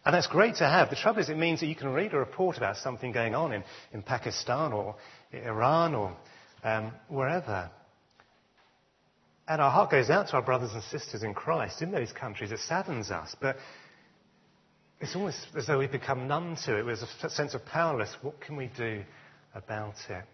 And 0.02 0.14
that's 0.14 0.28
great 0.28 0.54
to 0.56 0.64
have. 0.64 0.88
The 0.88 0.96
trouble 0.96 1.20
is, 1.20 1.28
it 1.28 1.36
means 1.36 1.60
that 1.60 1.66
you 1.66 1.74
can 1.74 1.90
read 1.90 2.14
a 2.14 2.18
report 2.18 2.56
about 2.56 2.78
something 2.78 3.12
going 3.12 3.34
on 3.34 3.52
in, 3.52 3.64
in 3.92 4.00
Pakistan 4.00 4.72
or 4.72 4.96
Iran 5.30 5.94
or 5.94 6.16
um, 6.64 6.92
wherever. 7.08 7.70
And 9.46 9.60
our 9.60 9.70
heart 9.70 9.90
goes 9.90 10.08
out 10.08 10.28
to 10.28 10.36
our 10.36 10.42
brothers 10.42 10.70
and 10.72 10.82
sisters 10.84 11.22
in 11.22 11.34
Christ 11.34 11.82
in 11.82 11.90
those 11.90 12.12
countries. 12.12 12.50
It 12.50 12.60
saddens 12.60 13.10
us. 13.10 13.36
But 13.38 13.56
it's 15.00 15.14
almost 15.14 15.48
as 15.54 15.66
though 15.66 15.80
we've 15.80 15.92
become 15.92 16.28
numb 16.28 16.56
to 16.64 16.78
it. 16.78 16.84
There's 16.84 17.04
a 17.22 17.28
sense 17.28 17.52
of 17.52 17.66
powerless. 17.66 18.16
What 18.22 18.40
can 18.40 18.56
we 18.56 18.70
do 18.74 19.02
about 19.54 19.96
it? 20.08 20.24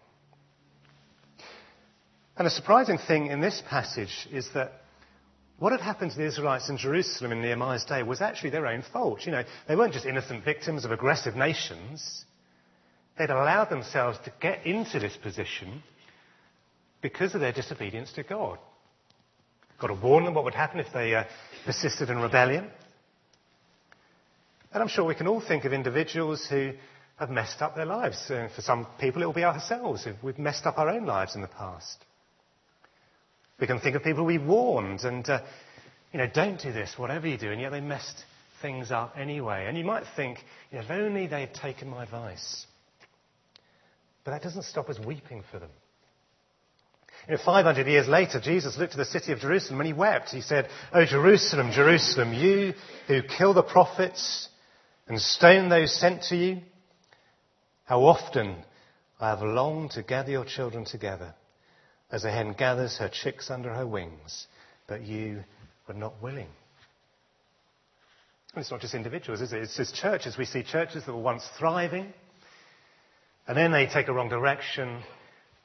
And 2.36 2.46
a 2.46 2.50
surprising 2.50 2.98
thing 2.98 3.28
in 3.28 3.40
this 3.40 3.62
passage 3.68 4.28
is 4.32 4.48
that 4.54 4.72
what 5.58 5.72
had 5.72 5.80
happened 5.80 6.10
to 6.10 6.18
the 6.18 6.26
Israelites 6.26 6.68
in 6.68 6.78
Jerusalem 6.78 7.30
in 7.30 7.40
Nehemiah's 7.40 7.84
day 7.84 8.02
was 8.02 8.20
actually 8.20 8.50
their 8.50 8.66
own 8.66 8.82
fault. 8.92 9.24
You 9.24 9.32
know, 9.32 9.44
they 9.68 9.76
weren't 9.76 9.92
just 9.92 10.04
innocent 10.04 10.44
victims 10.44 10.84
of 10.84 10.90
aggressive 10.90 11.36
nations. 11.36 12.24
They'd 13.16 13.30
allowed 13.30 13.70
themselves 13.70 14.18
to 14.24 14.32
get 14.40 14.66
into 14.66 14.98
this 14.98 15.16
position 15.16 15.82
because 17.00 17.34
of 17.34 17.40
their 17.40 17.52
disobedience 17.52 18.12
to 18.14 18.24
God. 18.24 18.58
God 19.78 19.90
had 19.90 20.02
warned 20.02 20.26
them 20.26 20.34
what 20.34 20.44
would 20.44 20.54
happen 20.54 20.80
if 20.80 20.92
they 20.92 21.14
uh, 21.14 21.24
persisted 21.64 22.10
in 22.10 22.18
rebellion. 22.18 22.68
And 24.72 24.82
I'm 24.82 24.88
sure 24.88 25.04
we 25.04 25.14
can 25.14 25.28
all 25.28 25.40
think 25.40 25.64
of 25.64 25.72
individuals 25.72 26.46
who 26.50 26.72
have 27.16 27.30
messed 27.30 27.62
up 27.62 27.76
their 27.76 27.86
lives. 27.86 28.28
Uh, 28.28 28.48
for 28.56 28.62
some 28.62 28.88
people, 28.98 29.22
it 29.22 29.26
will 29.26 29.32
be 29.32 29.44
ourselves. 29.44 30.08
We've 30.20 30.38
messed 30.38 30.66
up 30.66 30.78
our 30.78 30.88
own 30.88 31.06
lives 31.06 31.36
in 31.36 31.42
the 31.42 31.48
past. 31.48 32.04
We 33.60 33.66
can 33.66 33.80
think 33.80 33.96
of 33.96 34.02
people 34.02 34.24
we 34.24 34.38
warned 34.38 35.00
and, 35.04 35.28
uh, 35.28 35.40
you 36.12 36.18
know, 36.18 36.26
don't 36.26 36.60
do 36.60 36.72
this, 36.72 36.94
whatever 36.96 37.28
you 37.28 37.38
do, 37.38 37.50
and 37.50 37.60
yet 37.60 37.70
they 37.70 37.80
messed 37.80 38.24
things 38.60 38.90
up 38.90 39.14
anyway. 39.16 39.66
And 39.68 39.78
you 39.78 39.84
might 39.84 40.04
think, 40.16 40.38
you 40.70 40.78
know, 40.78 40.84
if 40.84 40.90
only 40.90 41.26
they'd 41.26 41.54
taken 41.54 41.88
my 41.88 42.02
advice. 42.02 42.66
But 44.24 44.32
that 44.32 44.42
doesn't 44.42 44.64
stop 44.64 44.88
us 44.88 44.98
weeping 44.98 45.44
for 45.50 45.58
them. 45.58 45.70
You 47.28 47.36
know, 47.36 47.42
500 47.44 47.86
years 47.86 48.08
later, 48.08 48.40
Jesus 48.40 48.76
looked 48.76 48.94
at 48.94 48.98
the 48.98 49.04
city 49.04 49.32
of 49.32 49.38
Jerusalem 49.38 49.80
and 49.80 49.86
he 49.86 49.92
wept. 49.92 50.30
He 50.30 50.40
said, 50.40 50.68
Oh, 50.92 51.04
Jerusalem, 51.04 51.70
Jerusalem, 51.72 52.32
you 52.32 52.74
who 53.06 53.22
kill 53.22 53.54
the 53.54 53.62
prophets 53.62 54.48
and 55.06 55.20
stone 55.20 55.68
those 55.68 55.94
sent 55.94 56.24
to 56.24 56.36
you, 56.36 56.60
how 57.84 58.04
often 58.04 58.56
I 59.20 59.28
have 59.30 59.42
longed 59.42 59.92
to 59.92 60.02
gather 60.02 60.30
your 60.30 60.44
children 60.44 60.84
together 60.84 61.34
as 62.14 62.24
a 62.24 62.30
hen 62.30 62.54
gathers 62.56 62.98
her 62.98 63.08
chicks 63.08 63.50
under 63.50 63.74
her 63.74 63.84
wings, 63.84 64.46
but 64.86 65.02
you 65.02 65.42
were 65.88 65.94
not 65.94 66.14
willing. 66.22 66.46
It's 68.56 68.70
not 68.70 68.80
just 68.80 68.94
individuals, 68.94 69.40
is 69.40 69.52
it? 69.52 69.60
It's 69.60 69.76
just 69.76 69.96
churches. 69.96 70.38
We 70.38 70.44
see 70.44 70.62
churches 70.62 71.04
that 71.04 71.12
were 71.12 71.20
once 71.20 71.44
thriving, 71.58 72.14
and 73.48 73.56
then 73.56 73.72
they 73.72 73.86
take 73.86 74.06
a 74.06 74.12
wrong 74.12 74.28
direction, 74.28 75.02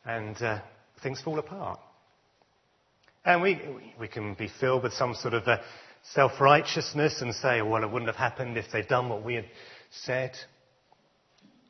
and 0.04 0.42
uh, 0.42 0.62
things 1.04 1.22
fall 1.22 1.38
apart. 1.38 1.80
And 3.24 3.44
we, 3.44 3.62
we 4.00 4.08
can 4.08 4.34
be 4.34 4.50
filled 4.60 4.82
with 4.82 4.94
some 4.94 5.14
sort 5.14 5.36
of 5.36 5.48
uh, 5.48 5.60
self 6.14 6.42
righteousness 6.42 7.22
and 7.22 7.36
say, 7.36 7.62
well, 7.62 7.84
it 7.84 7.92
wouldn't 7.92 8.10
have 8.10 8.16
happened 8.16 8.58
if 8.58 8.72
they'd 8.74 8.88
done 8.88 9.08
what 9.08 9.24
we 9.24 9.36
had 9.36 9.46
said. 9.92 10.32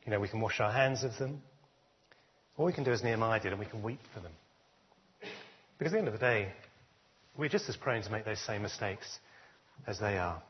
You 0.06 0.12
know, 0.12 0.20
we 0.20 0.28
can 0.28 0.40
wash 0.40 0.58
our 0.58 0.72
hands 0.72 1.04
of 1.04 1.18
them. 1.18 1.42
Or 2.56 2.64
we 2.64 2.72
can 2.72 2.84
do 2.84 2.92
as 2.92 3.02
Nehemiah 3.02 3.40
did, 3.40 3.52
and 3.52 3.60
we 3.60 3.66
can 3.66 3.82
weep 3.82 4.00
for 4.14 4.20
them. 4.20 4.32
Because 5.80 5.94
at 5.94 5.96
the 5.96 5.98
end 6.00 6.08
of 6.08 6.12
the 6.12 6.18
day, 6.18 6.52
we're 7.38 7.48
just 7.48 7.70
as 7.70 7.76
prone 7.76 8.02
to 8.02 8.10
make 8.12 8.26
those 8.26 8.38
same 8.38 8.60
mistakes 8.60 9.18
as 9.86 9.98
they 9.98 10.18
are. 10.18 10.42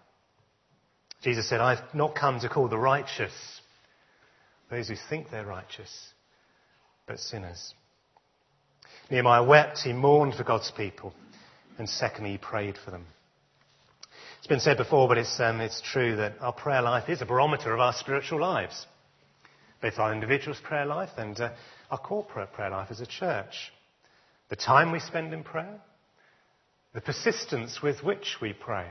Jesus 1.23 1.49
said, 1.49 1.61
I've 1.61 1.95
not 1.95 2.17
come 2.17 2.41
to 2.41 2.49
call 2.49 2.67
the 2.67 2.77
righteous, 2.77 3.33
those 4.71 4.89
who 4.89 4.97
think 5.09 5.31
they're 5.31 5.47
righteous, 5.47 6.09
but 7.07 7.21
sinners. 7.21 7.75
Nehemiah 9.09 9.45
wept, 9.45 9.79
he 9.79 9.93
mourned 9.93 10.35
for 10.35 10.43
God's 10.43 10.73
people, 10.73 11.15
and 11.79 11.89
secondly, 11.89 12.33
he 12.33 12.39
prayed 12.39 12.77
for 12.85 12.91
them. 12.91 13.07
It's 14.39 14.49
been 14.49 14.59
said 14.59 14.79
before, 14.79 15.07
but 15.07 15.19
it's, 15.19 15.39
um, 15.39 15.61
it's 15.61 15.81
true 15.81 16.17
that 16.17 16.41
our 16.41 16.53
prayer 16.53 16.83
life 16.83 17.09
is 17.09 17.23
a 17.23 17.27
barometer 17.27 17.73
of 17.73 17.79
our 17.79 17.93
spiritual 17.93 18.41
lives, 18.41 18.85
both 19.81 19.97
our 19.97 20.13
individual's 20.13 20.59
prayer 20.59 20.87
life 20.87 21.11
and 21.19 21.39
uh, 21.39 21.53
our 21.89 21.99
corporate 21.99 22.53
prayer 22.53 22.71
life 22.71 22.89
as 22.91 23.01
a 23.01 23.07
church. 23.07 23.71
The 24.51 24.57
time 24.57 24.91
we 24.93 24.99
spend 24.99 25.33
in 25.33 25.45
prayer, 25.45 25.81
the 26.93 27.01
persistence 27.01 27.81
with 27.83 28.03
which 28.03 28.37
we 28.43 28.53
pray, 28.53 28.89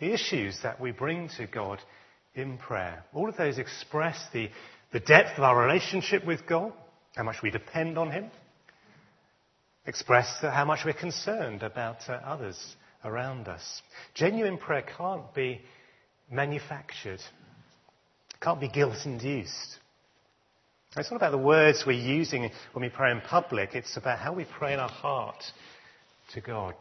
the 0.00 0.12
issues 0.12 0.58
that 0.62 0.80
we 0.80 0.92
bring 0.92 1.28
to 1.36 1.46
God 1.46 1.78
in 2.34 2.58
prayer. 2.58 3.04
All 3.12 3.28
of 3.28 3.36
those 3.36 3.58
express 3.58 4.18
the, 4.32 4.48
the 4.92 5.00
depth 5.00 5.36
of 5.36 5.44
our 5.44 5.58
relationship 5.62 6.26
with 6.26 6.46
God, 6.46 6.72
how 7.14 7.22
much 7.22 7.42
we 7.42 7.50
depend 7.50 7.98
on 7.98 8.10
Him, 8.10 8.30
express 9.86 10.38
how 10.40 10.64
much 10.64 10.80
we're 10.84 10.94
concerned 10.94 11.62
about 11.62 12.08
uh, 12.08 12.12
others 12.12 12.76
around 13.04 13.48
us. 13.48 13.82
Genuine 14.14 14.58
prayer 14.58 14.84
can't 14.96 15.32
be 15.34 15.60
manufactured, 16.30 17.20
can't 18.40 18.60
be 18.60 18.68
guilt 18.68 18.96
induced. 19.04 19.78
It's 20.98 21.10
not 21.10 21.18
about 21.18 21.32
the 21.32 21.38
words 21.38 21.84
we're 21.86 21.92
using 21.92 22.50
when 22.72 22.82
we 22.82 22.88
pray 22.88 23.10
in 23.10 23.20
public, 23.20 23.74
it's 23.74 23.98
about 23.98 24.18
how 24.18 24.32
we 24.32 24.46
pray 24.58 24.72
in 24.72 24.80
our 24.80 24.88
heart 24.88 25.44
to 26.32 26.40
God. 26.40 26.74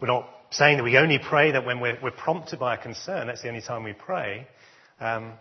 We're 0.00 0.08
not 0.08 0.28
saying 0.50 0.78
that 0.78 0.82
we 0.82 0.98
only 0.98 1.20
pray 1.20 1.52
that 1.52 1.64
when 1.64 1.78
we're, 1.78 1.98
we're 2.02 2.10
prompted 2.10 2.58
by 2.58 2.74
a 2.74 2.78
concern, 2.82 3.28
that's 3.28 3.42
the 3.42 3.48
only 3.48 3.60
time 3.60 3.84
we 3.84 3.92
pray, 3.92 4.48
um, 4.98 5.34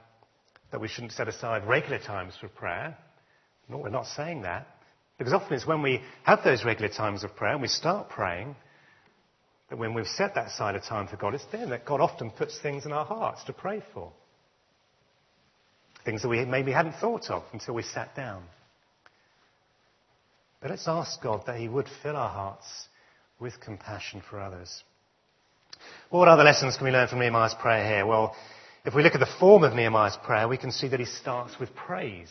that 0.72 0.80
we 0.80 0.88
shouldn't 0.88 1.14
set 1.14 1.28
aside 1.28 1.68
regular 1.68 1.98
times 1.98 2.36
for 2.40 2.50
prayer. 2.50 2.96
No, 3.68 3.78
we're 3.78 3.90
not 3.90 4.06
saying 4.06 4.44
that. 4.44 4.68
Because 5.18 5.34
often 5.34 5.54
it's 5.54 5.66
when 5.66 5.82
we 5.82 6.02
have 6.24 6.44
those 6.44 6.64
regular 6.64 6.90
times 6.90 7.24
of 7.24 7.36
prayer 7.36 7.54
and 7.54 7.62
we 7.62 7.68
start 7.68 8.10
praying, 8.10 8.56
that 9.70 9.80
when 9.80 9.96
we've 9.96 10.06
set 10.06 10.36
that 10.36 10.52
side 10.52 10.76
of 10.76 10.84
time 10.84 11.08
for 11.08 11.16
God, 11.16 11.34
it's 11.34 11.46
then 11.52 11.72
that 11.72 11.86
God 11.86 12.00
often 12.00 12.30
puts 12.30 12.60
things 12.60 12.86
in 12.86 12.92
our 12.92 13.06
hearts 13.06 13.44
to 13.46 13.54
pray 13.54 13.82
for. 13.94 14.12
Things 16.06 16.22
that 16.22 16.28
we 16.28 16.44
maybe 16.46 16.72
hadn't 16.72 16.96
thought 16.96 17.30
of 17.30 17.44
until 17.54 17.74
we 17.74 17.84
sat 17.84 18.16
down. 18.16 18.44
But 20.62 20.72
let's 20.72 20.88
ask 20.88 21.22
God 21.22 21.44
that 21.46 21.58
He 21.58 21.68
would 21.68 21.88
fill 22.02 22.16
our 22.16 22.30
hearts 22.30 22.88
with 23.40 23.60
compassion 23.60 24.22
for 24.30 24.40
others. 24.40 24.84
What 26.10 26.28
other 26.28 26.44
lessons 26.44 26.78
can 26.78 26.86
we 26.86 26.92
learn 26.92 27.08
from 27.08 27.20
Nehemiah's 27.20 27.56
prayer 27.56 27.86
here? 27.86 28.06
Well, 28.06 28.36
if 28.86 28.94
we 28.94 29.04
look 29.04 29.14
at 29.14 29.20
the 29.20 29.36
form 29.40 29.64
of 29.64 29.74
Nehemiah's 29.74 30.18
prayer, 30.24 30.48
we 30.48 30.58
can 30.58 30.72
see 30.72 30.88
that 30.90 31.00
he 31.00 31.06
starts 31.06 31.60
with 31.60 31.74
praise. 31.76 32.30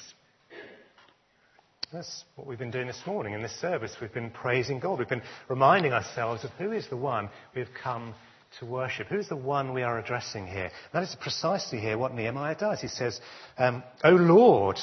That's 1.93 2.25
what 2.37 2.47
we've 2.47 2.59
been 2.59 2.71
doing 2.71 2.87
this 2.87 3.02
morning 3.07 3.35
in 3.35 3.43
this 3.43 3.59
service. 3.61 3.97
We've 4.00 4.12
been 4.12 4.31
praising 4.31 4.81
God. 4.81 4.99
We've 4.99 5.09
been 5.09 5.23
reminding 5.49 5.93
ourselves 5.93 6.43
of 6.43 6.50
who 6.52 6.73
is 6.73 6.88
the 6.88 6.97
one 6.97 7.29
we've 7.55 7.69
come 7.83 8.14
to 8.59 8.67
worship. 8.67 9.09
Who 9.09 9.19
is 9.19 9.29
the 9.29 9.37
one 9.37 9.73
we 9.73 9.83
are 9.83 9.99
addressing 9.99 10.47
here? 10.47 10.71
That 10.93 11.03
is 11.03 11.17
precisely 11.21 11.81
here 11.81 11.99
what 11.99 12.15
Nehemiah 12.15 12.57
does. 12.57 12.81
He 12.81 12.89
says, 12.89 13.21
um, 13.59 13.83
O 14.05 14.11
Lord, 14.11 14.79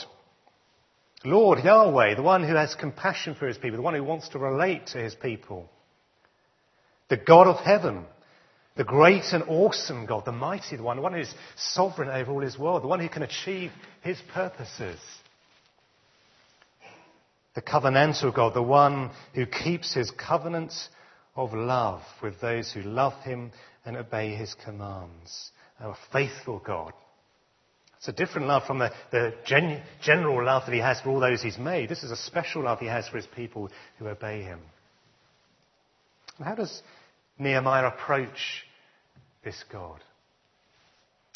Lord 1.24 1.64
Yahweh, 1.64 2.16
the 2.16 2.22
one 2.22 2.48
who 2.48 2.56
has 2.56 2.76
compassion 2.76 3.36
for 3.36 3.48
his 3.48 3.58
people, 3.58 3.78
the 3.78 3.84
one 3.84 3.96
who 3.96 4.04
wants 4.04 4.30
to 4.30 4.40
relate 4.40 4.88
to 4.88 4.98
his 4.98 5.16
people, 5.16 5.70
the 7.10 7.18
God 7.18 7.48
of 7.48 7.58
heaven, 7.58 8.06
the 8.76 8.84
great 8.84 9.34
and 9.34 9.44
awesome 9.48 10.06
God, 10.06 10.26
the 10.26 10.32
mighty 10.32 10.78
one, 10.80 10.98
the 10.98 11.04
one 11.04 11.14
who 11.14 11.20
is 11.20 11.34
sovereign 11.58 12.10
over 12.10 12.32
all 12.32 12.40
his 12.40 12.58
world, 12.58 12.84
the 12.84 12.88
one 12.88 13.02
who 13.02 13.10
can 13.10 13.24
achieve 13.24 13.72
his 14.02 14.18
purposes. 14.34 15.00
The 17.56 17.62
covenantal 17.62 18.34
God, 18.34 18.54
the 18.54 18.62
one 18.62 19.12
who 19.34 19.46
keeps 19.46 19.94
his 19.94 20.12
covenant 20.12 20.72
of 21.36 21.54
love 21.54 22.02
with 22.22 22.40
those 22.42 22.72
who 22.72 22.82
love 22.82 23.14
him 23.24 23.52
and 23.86 23.98
obey 23.98 24.36
his 24.36 24.56
commands. 24.66 25.52
Our 25.80 25.96
faithful 26.12 26.60
God. 26.60 26.94
It's 27.98 28.08
a 28.08 28.14
different 28.14 28.48
love 28.48 28.64
from 28.66 28.80
the, 28.80 28.92
the 29.12 29.34
gen, 29.46 29.82
general 30.02 30.44
love 30.46 30.64
that 30.66 30.74
he 30.74 30.80
has 30.80 31.02
for 31.02 31.10
all 31.10 31.20
those 31.20 31.42
he's 31.42 31.58
made. 31.58 31.90
This 31.90 32.04
is 32.04 32.12
a 32.12 32.16
special 32.16 32.64
love 32.64 32.80
he 32.80 32.86
has 32.88 33.08
for 33.10 33.18
his 33.18 33.28
people 33.28 33.70
who 33.98 34.08
obey 34.08 34.42
him. 34.42 34.60
And 36.38 36.48
how 36.48 36.56
does 36.56 36.82
Nehemiah 37.38 37.88
approach 37.88 38.64
this 39.44 39.64
God? 39.70 40.00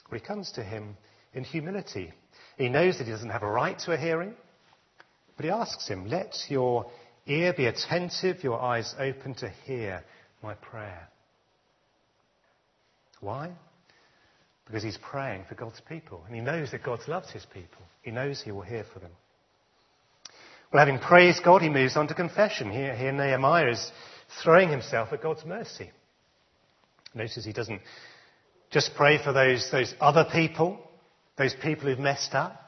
Well, 0.09 0.19
he 0.19 0.25
comes 0.25 0.53
to 0.53 0.63
him 0.63 0.95
in 1.33 1.43
humility. 1.43 2.13
He 2.57 2.69
knows 2.69 2.97
that 2.97 3.05
he 3.05 3.11
doesn't 3.11 3.29
have 3.29 3.43
a 3.43 3.49
right 3.49 3.77
to 3.79 3.91
a 3.91 3.97
hearing, 3.97 4.33
but 5.35 5.43
he 5.43 5.51
asks 5.51 5.87
him, 5.87 6.07
Let 6.07 6.33
your 6.47 6.85
ear 7.27 7.53
be 7.53 7.65
attentive, 7.65 8.43
your 8.43 8.61
eyes 8.61 8.93
open 8.99 9.33
to 9.35 9.49
hear 9.65 10.03
my 10.41 10.53
prayer. 10.55 11.07
Why? 13.21 13.51
Because 14.65 14.83
he's 14.83 14.97
praying 14.97 15.45
for 15.47 15.55
God's 15.55 15.81
people, 15.87 16.23
and 16.25 16.35
he 16.35 16.41
knows 16.41 16.71
that 16.71 16.83
God 16.83 16.99
loves 17.07 17.31
his 17.31 17.45
people. 17.45 17.81
He 18.01 18.11
knows 18.11 18.41
he 18.41 18.51
will 18.51 18.61
hear 18.61 18.85
for 18.93 18.99
them. 18.99 19.11
Well, 20.71 20.85
having 20.85 20.99
praised 20.99 21.43
God, 21.43 21.61
he 21.61 21.69
moves 21.69 21.95
on 21.95 22.07
to 22.07 22.13
confession. 22.13 22.71
Here, 22.71 22.95
here 22.95 23.11
Nehemiah 23.11 23.71
is 23.71 23.91
throwing 24.41 24.69
himself 24.69 25.13
at 25.13 25.21
God's 25.21 25.45
mercy. 25.45 25.91
Notice 27.13 27.45
he 27.45 27.53
doesn't 27.53 27.81
just 28.71 28.95
pray 28.95 29.23
for 29.23 29.31
those, 29.31 29.69
those 29.71 29.93
other 30.01 30.25
people, 30.31 30.79
those 31.37 31.53
people 31.61 31.87
who've 31.87 31.99
messed 31.99 32.33
up. 32.33 32.59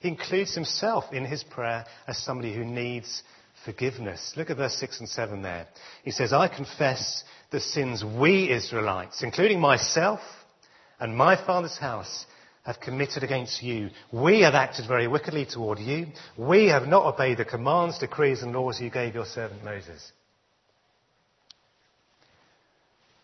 He 0.00 0.08
includes 0.08 0.54
himself 0.54 1.04
in 1.12 1.24
his 1.24 1.44
prayer 1.44 1.86
as 2.08 2.18
somebody 2.18 2.52
who 2.52 2.64
needs 2.64 3.22
forgiveness. 3.64 4.34
Look 4.36 4.50
at 4.50 4.56
verse 4.56 4.74
6 4.74 5.00
and 5.00 5.08
7 5.08 5.42
there. 5.42 5.66
He 6.04 6.10
says, 6.10 6.32
I 6.32 6.48
confess 6.48 7.24
the 7.50 7.60
sins 7.60 8.04
we 8.04 8.50
Israelites, 8.50 9.22
including 9.22 9.60
myself 9.60 10.20
and 10.98 11.16
my 11.16 11.36
father's 11.36 11.78
house, 11.78 12.26
have 12.64 12.80
committed 12.80 13.24
against 13.24 13.62
you. 13.62 13.90
We 14.12 14.42
have 14.42 14.54
acted 14.54 14.86
very 14.86 15.08
wickedly 15.08 15.46
toward 15.46 15.78
you. 15.80 16.06
We 16.38 16.68
have 16.68 16.86
not 16.86 17.06
obeyed 17.06 17.38
the 17.38 17.44
commands, 17.44 17.98
decrees, 17.98 18.42
and 18.42 18.52
laws 18.52 18.80
you 18.80 18.88
gave 18.88 19.14
your 19.14 19.24
servant 19.24 19.64
Moses. 19.64 20.12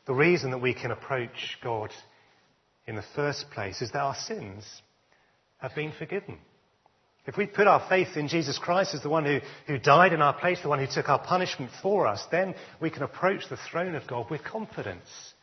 The 0.07 0.15
reason 0.15 0.51
that 0.51 0.59
we 0.59 0.75
can 0.75 0.91
approach 0.91 1.59
God 1.63 1.91
in 2.87 2.97
the 2.97 3.05
first 3.15 3.51
place 3.51 3.83
is 3.83 3.93
that 3.93 4.01
our 4.01 4.17
sins 4.17 4.65
have 5.59 5.75
been 5.75 5.93
forgiven. 5.93 6.39
If 7.29 7.37
we 7.37 7.45
put 7.45 7.67
our 7.67 7.87
faith 7.91 8.17
in 8.17 8.27
Jesus 8.27 8.57
Christ 8.57 8.95
as 8.95 9.03
the 9.03 9.11
one 9.11 9.27
who, 9.27 9.41
who 9.67 9.79
died 9.79 10.15
in 10.15 10.23
our 10.23 10.33
place, 10.33 10.63
the 10.63 10.71
one 10.71 10.79
who 10.79 10.87
took 10.91 11.11
our 11.11 11.19
punishment 11.19 11.71
for 11.83 12.07
us, 12.07 12.25
then 12.31 12.55
we 12.81 12.89
can 12.89 13.03
approach 13.03 13.51
the 13.51 13.59
throne 13.71 13.95
of 13.95 14.07
God 14.07 14.31
with 14.31 14.43
confidence 14.43 15.35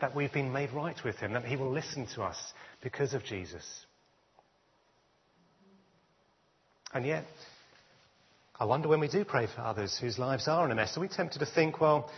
that 0.00 0.16
we've 0.16 0.32
been 0.32 0.52
made 0.52 0.72
right 0.72 0.96
with 1.04 1.14
Him, 1.18 1.34
that 1.34 1.44
He 1.44 1.54
will 1.54 1.70
listen 1.70 2.08
to 2.16 2.24
us 2.24 2.36
because 2.82 3.14
of 3.14 3.22
Jesus. 3.22 3.64
And 6.92 7.06
yet, 7.06 7.26
I 8.58 8.64
wonder 8.64 8.88
when 8.88 8.98
we 8.98 9.06
do 9.06 9.24
pray 9.24 9.46
for 9.46 9.60
others 9.60 9.96
whose 9.96 10.18
lives 10.18 10.48
are 10.48 10.64
in 10.64 10.72
a 10.72 10.74
mess, 10.74 10.96
are 10.96 11.00
we 11.00 11.06
tempted 11.06 11.38
to 11.38 11.46
think, 11.46 11.80
well, 11.80 12.10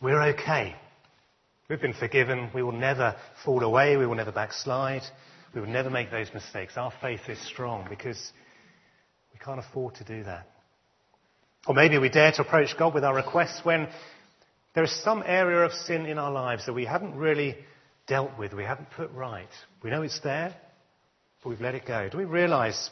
we're 0.00 0.30
okay. 0.30 0.74
We've 1.70 1.80
been 1.80 1.94
forgiven. 1.94 2.50
We 2.52 2.64
will 2.64 2.72
never 2.72 3.14
fall 3.44 3.62
away. 3.62 3.96
We 3.96 4.06
will 4.06 4.16
never 4.16 4.32
backslide. 4.32 5.02
We 5.54 5.60
will 5.60 5.68
never 5.68 5.90
make 5.90 6.10
those 6.10 6.32
mistakes. 6.34 6.76
Our 6.76 6.92
faith 7.00 7.28
is 7.28 7.38
strong 7.46 7.86
because 7.88 8.32
we 9.32 9.38
can't 9.38 9.58
afford 9.58 9.94
to 9.96 10.04
do 10.04 10.24
that. 10.24 10.46
Or 11.66 11.74
maybe 11.74 11.98
we 11.98 12.08
dare 12.08 12.32
to 12.32 12.42
approach 12.42 12.76
God 12.78 12.94
with 12.94 13.04
our 13.04 13.14
requests 13.14 13.64
when 13.64 13.88
there 14.74 14.84
is 14.84 15.02
some 15.02 15.22
area 15.26 15.64
of 15.64 15.72
sin 15.72 16.06
in 16.06 16.18
our 16.18 16.30
lives 16.30 16.66
that 16.66 16.72
we 16.72 16.84
haven't 16.84 17.14
really 17.14 17.56
dealt 18.06 18.38
with, 18.38 18.52
we 18.52 18.64
haven't 18.64 18.90
put 18.90 19.10
right. 19.12 19.48
We 19.82 19.90
know 19.90 20.02
it's 20.02 20.20
there, 20.20 20.54
but 21.42 21.50
we've 21.50 21.60
let 21.60 21.74
it 21.74 21.86
go. 21.86 22.08
Do 22.08 22.18
we 22.18 22.24
realize 22.24 22.90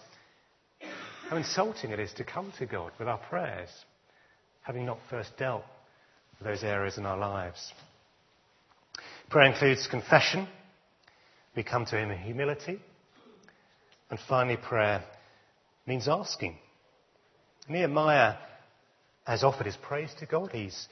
how 1.29 1.37
insulting 1.37 1.91
it 1.91 2.01
is 2.01 2.13
to 2.15 2.25
come 2.25 2.53
to 2.59 2.67
God 2.67 2.93
with 2.99 3.09
our 3.09 3.19
prayers, 3.19 3.71
having 4.63 4.87
not 4.87 4.99
first 5.11 5.37
dealt 5.39 5.65
with 6.39 6.49
those 6.49 6.63
areas 6.63 6.99
in 6.99 7.07
our 7.07 7.19
lives? 7.19 7.73
Prayer 9.31 9.51
includes 9.51 9.87
confession, 9.87 10.47
we 11.57 11.65
come 11.65 11.87
to 11.87 11.99
Him 11.99 12.11
in 12.11 12.19
humility. 12.19 12.79
And 14.11 14.19
finally, 14.29 14.57
prayer 14.57 15.03
means 15.87 16.07
asking. 16.09 16.59
Nehemiah 17.69 18.35
has 19.27 19.43
offered 19.43 19.67
his 19.67 19.77
praise 19.77 20.11
to 20.21 20.27
God. 20.27 20.51
He's 20.53 20.87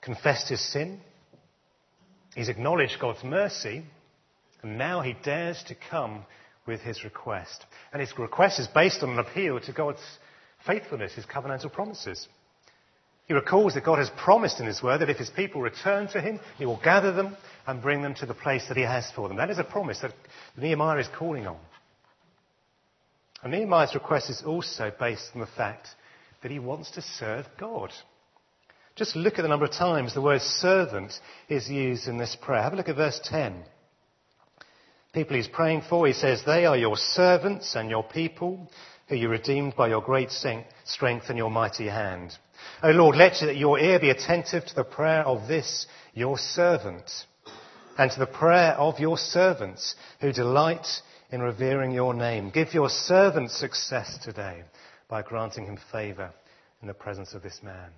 confessed 0.00 0.48
his 0.48 0.60
sin. 0.72 1.00
He's 2.34 2.48
acknowledged 2.48 2.98
God's 3.00 3.22
mercy. 3.22 3.84
And 4.62 4.76
now 4.78 5.00
he 5.02 5.14
dares 5.24 5.62
to 5.68 5.76
come 5.90 6.24
with 6.66 6.80
his 6.80 7.04
request. 7.04 7.64
And 7.92 8.00
his 8.00 8.12
request 8.18 8.58
is 8.58 8.66
based 8.68 9.02
on 9.02 9.10
an 9.10 9.18
appeal 9.18 9.60
to 9.60 9.72
God's 9.72 10.02
faithfulness, 10.66 11.14
his 11.14 11.26
covenantal 11.26 11.72
promises. 11.72 12.26
He 13.30 13.34
recalls 13.34 13.74
that 13.74 13.84
God 13.84 14.00
has 14.00 14.10
promised 14.16 14.58
in 14.58 14.66
His 14.66 14.82
Word 14.82 15.02
that 15.02 15.08
if 15.08 15.18
His 15.18 15.30
people 15.30 15.60
return 15.60 16.08
to 16.08 16.20
Him, 16.20 16.40
He 16.58 16.66
will 16.66 16.80
gather 16.82 17.12
them 17.12 17.36
and 17.64 17.80
bring 17.80 18.02
them 18.02 18.12
to 18.16 18.26
the 18.26 18.34
place 18.34 18.66
that 18.66 18.76
He 18.76 18.82
has 18.82 19.08
for 19.12 19.28
them. 19.28 19.36
That 19.36 19.50
is 19.50 19.60
a 19.60 19.62
promise 19.62 20.00
that 20.00 20.12
Nehemiah 20.56 20.98
is 20.98 21.06
calling 21.16 21.46
on. 21.46 21.56
And 23.44 23.52
Nehemiah's 23.52 23.94
request 23.94 24.30
is 24.30 24.42
also 24.44 24.92
based 24.98 25.30
on 25.32 25.42
the 25.42 25.46
fact 25.46 25.86
that 26.42 26.50
he 26.50 26.58
wants 26.58 26.90
to 26.90 27.02
serve 27.02 27.46
God. 27.56 27.92
Just 28.96 29.14
look 29.14 29.38
at 29.38 29.42
the 29.42 29.48
number 29.48 29.66
of 29.66 29.70
times 29.70 30.12
the 30.12 30.20
word 30.20 30.42
servant 30.42 31.12
is 31.48 31.70
used 31.70 32.08
in 32.08 32.18
this 32.18 32.36
prayer. 32.42 32.62
Have 32.62 32.72
a 32.72 32.76
look 32.76 32.88
at 32.88 32.96
verse 32.96 33.20
10. 33.22 33.62
People 35.12 35.36
he's 35.36 35.46
praying 35.46 35.82
for, 35.88 36.04
he 36.04 36.14
says, 36.14 36.42
They 36.44 36.66
are 36.66 36.76
your 36.76 36.96
servants 36.96 37.76
and 37.76 37.90
your 37.90 38.02
people, 38.02 38.68
who 39.08 39.14
you 39.14 39.28
redeemed 39.28 39.76
by 39.76 39.86
your 39.86 40.02
great 40.02 40.32
strength 40.32 41.28
and 41.28 41.38
your 41.38 41.50
mighty 41.52 41.86
hand. 41.86 42.36
O 42.82 42.90
Lord, 42.90 43.16
let 43.16 43.40
your 43.56 43.78
ear 43.78 43.98
be 44.00 44.10
attentive 44.10 44.64
to 44.66 44.74
the 44.74 44.84
prayer 44.84 45.22
of 45.22 45.48
this, 45.48 45.86
your 46.14 46.38
servant, 46.38 47.10
and 47.98 48.10
to 48.10 48.18
the 48.18 48.26
prayer 48.26 48.72
of 48.72 48.98
your 48.98 49.18
servants 49.18 49.94
who 50.20 50.32
delight 50.32 50.86
in 51.30 51.42
revering 51.42 51.92
your 51.92 52.14
name. 52.14 52.50
Give 52.50 52.72
your 52.72 52.88
servant 52.88 53.50
success 53.50 54.18
today 54.22 54.62
by 55.08 55.22
granting 55.22 55.66
him 55.66 55.78
favour 55.92 56.30
in 56.82 56.88
the 56.88 56.94
presence 56.94 57.34
of 57.34 57.42
this 57.42 57.60
man. 57.62 57.90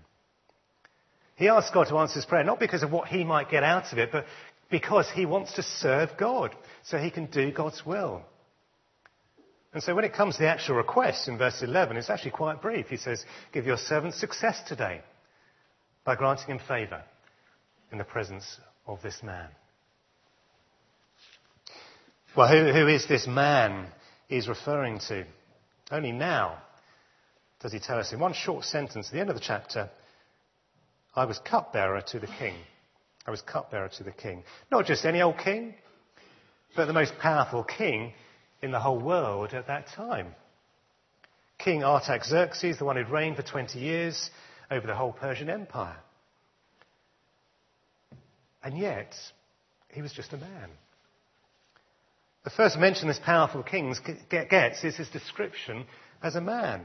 He 1.37 1.49
asks 1.49 1.71
God 1.71 1.89
to 1.89 1.99
answer 1.99 2.17
his 2.17 2.27
prayer, 2.27 2.45
not 2.45 2.61
because 2.61 2.83
of 2.83 2.93
what 2.93 3.09
he 3.09 3.25
might 3.25 3.51
get 3.51 3.63
out 3.63 3.93
of 3.93 3.99
it, 3.99 4.11
but 4.13 4.27
because 4.71 5.11
he 5.11 5.27
wants 5.27 5.55
to 5.55 5.63
serve 5.63 6.11
God 6.19 6.55
so 6.83 6.99
he 6.99 7.11
can 7.11 7.27
do 7.27 7.53
God's 7.53 7.85
will. 7.87 8.23
And 9.73 9.83
so 9.83 9.95
when 9.95 10.05
it 10.05 10.13
comes 10.13 10.37
to 10.37 10.43
the 10.43 10.51
actual 10.51 10.77
request 10.77 11.29
in 11.29 11.39
verse 11.39 11.63
11, 11.63 11.97
it's 11.97 12.11
actually 12.11 12.33
quite 12.33 12.61
brief. 12.61 12.89
He 12.89 12.99
says, 12.99 13.25
Give 13.53 13.67
your 13.67 13.79
servant 13.79 14.15
success 14.15 14.61
today 14.69 15.01
by 16.05 16.15
granting 16.15 16.49
him 16.49 16.61
favour 16.67 17.03
in 17.91 17.99
the 17.99 18.05
presence 18.05 18.59
of 18.87 19.01
this 19.03 19.23
man. 19.23 19.49
Well, 22.37 22.49
who, 22.49 22.73
who 22.73 22.87
is 22.87 23.07
this 23.07 23.27
man 23.27 23.87
he's 24.29 24.49
referring 24.49 24.99
to? 25.09 25.25
Only 25.91 26.13
now 26.13 26.59
does 27.61 27.73
he 27.73 27.79
tell 27.79 27.99
us 27.99 28.13
in 28.13 28.19
one 28.19 28.33
short 28.33 28.65
sentence 28.65 29.07
at 29.09 29.13
the 29.13 29.21
end 29.21 29.31
of 29.31 29.37
the 29.37 29.43
chapter 29.43 29.91
I 31.15 31.27
was 31.27 31.39
cupbearer 31.39 32.03
to 32.09 32.19
the 32.19 32.27
king. 32.27 32.55
I 33.27 33.31
was 33.31 33.43
cupbearer 33.43 33.91
to 33.99 34.05
the 34.05 34.13
king. 34.13 34.45
Not 34.71 34.87
just 34.87 35.05
any 35.05 35.21
old 35.21 35.39
king, 35.39 35.75
but 36.75 36.87
the 36.87 36.95
most 36.95 37.13
powerful 37.21 37.63
king 37.63 38.15
in 38.63 38.71
the 38.71 38.81
whole 38.81 38.99
world 38.99 39.53
at 39.55 39.67
that 39.67 39.89
time. 39.89 40.35
King 41.59 41.85
Artaxerxes, 41.85 42.79
the 42.79 42.85
one 42.85 42.97
who'd 42.97 43.09
reigned 43.09 43.37
for 43.37 43.43
20 43.43 43.79
years 43.79 44.31
over 44.71 44.87
the 44.87 44.95
whole 44.95 45.13
Persian 45.13 45.51
Empire. 45.51 45.99
And 48.65 48.79
yet, 48.79 49.15
he 49.89 50.03
was 50.03 50.13
just 50.13 50.33
a 50.33 50.37
man. 50.37 50.71
The 52.45 52.51
first 52.51 52.79
mention 52.79 53.09
this 53.09 53.21
powerful 53.25 53.63
king 53.63 53.95
gets 54.29 54.83
is 54.85 54.97
his 54.97 55.09
description 55.09 55.85
as 56.23 56.35
a 56.35 56.41
man. 56.41 56.85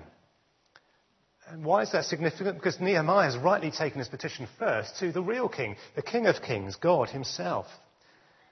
And 1.50 1.64
why 1.64 1.84
is 1.84 1.92
that 1.94 2.06
significant? 2.06 2.58
Because 2.58 2.80
Nehemiah 2.80 3.32
has 3.32 3.38
rightly 3.38 3.72
taken 3.72 4.00
his 4.00 4.10
petition 4.10 4.48
first 4.60 4.98
to 5.00 5.12
the 5.12 5.22
real 5.22 5.48
king, 5.48 5.78
the 5.96 6.02
King 6.02 6.28
of 6.28 6.42
Kings, 6.42 6.76
God 6.76 7.10
himself. 7.10 7.68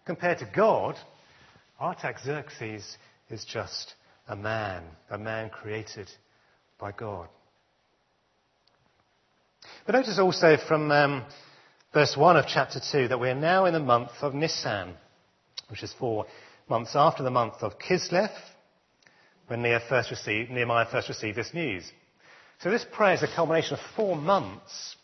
Compared 0.05 0.39
to 0.39 0.49
God, 0.55 0.95
Artaxerxes 1.79 2.97
is 3.29 3.45
just 3.45 3.93
a 4.27 4.35
man, 4.35 4.83
a 5.09 5.17
man 5.17 5.49
created 5.49 6.09
by 6.79 6.91
God. 6.91 7.27
But 9.85 9.95
notice 9.95 10.19
also 10.19 10.57
from 10.67 10.91
um, 10.91 11.25
verse 11.93 12.15
1 12.17 12.37
of 12.37 12.45
chapter 12.47 12.79
2 12.79 13.09
that 13.09 13.19
we 13.19 13.29
are 13.29 13.35
now 13.35 13.65
in 13.65 13.73
the 13.73 13.79
month 13.79 14.11
of 14.21 14.33
Nisan, 14.33 14.93
which 15.69 15.83
is 15.83 15.93
four 15.93 16.25
months 16.69 16.95
after 16.95 17.23
the 17.23 17.31
month 17.31 17.55
of 17.61 17.79
Kislev, 17.79 18.31
when 19.47 19.63
first 19.87 20.09
received, 20.09 20.49
Nehemiah 20.49 20.87
first 20.91 21.07
received 21.07 21.37
this 21.37 21.53
news. 21.53 21.91
So 22.61 22.71
this 22.71 22.85
prayer 22.91 23.13
is 23.13 23.23
a 23.23 23.27
culmination 23.27 23.73
of 23.73 23.79
four 23.95 24.15
months 24.15 24.95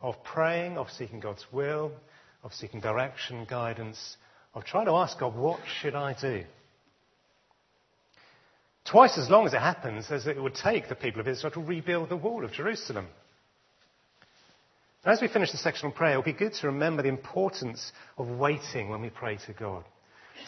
of 0.00 0.22
praying, 0.22 0.76
of 0.76 0.90
seeking 0.90 1.20
God's 1.20 1.46
will, 1.50 1.92
of 2.42 2.52
seeking 2.52 2.80
direction, 2.80 3.46
guidance, 3.48 4.16
of 4.52 4.64
trying 4.64 4.86
to 4.86 4.92
ask 4.92 5.18
God, 5.18 5.34
what 5.34 5.60
should 5.80 5.94
I 5.94 6.14
do? 6.20 6.44
Twice 8.84 9.16
as 9.16 9.30
long 9.30 9.46
as 9.46 9.54
it 9.54 9.60
happens 9.60 10.10
as 10.10 10.26
it 10.26 10.40
would 10.40 10.54
take 10.54 10.88
the 10.88 10.94
people 10.94 11.20
of 11.20 11.28
Israel 11.28 11.52
to 11.52 11.60
rebuild 11.60 12.10
the 12.10 12.16
wall 12.16 12.44
of 12.44 12.52
Jerusalem. 12.52 13.06
As 15.04 15.20
we 15.20 15.28
finish 15.28 15.52
the 15.52 15.58
section 15.58 15.86
on 15.86 15.92
prayer, 15.92 16.14
it 16.14 16.16
will 16.16 16.22
be 16.22 16.32
good 16.32 16.54
to 16.54 16.68
remember 16.68 17.02
the 17.02 17.08
importance 17.08 17.92
of 18.16 18.28
waiting 18.28 18.88
when 18.88 19.02
we 19.02 19.10
pray 19.10 19.38
to 19.46 19.52
God. 19.52 19.84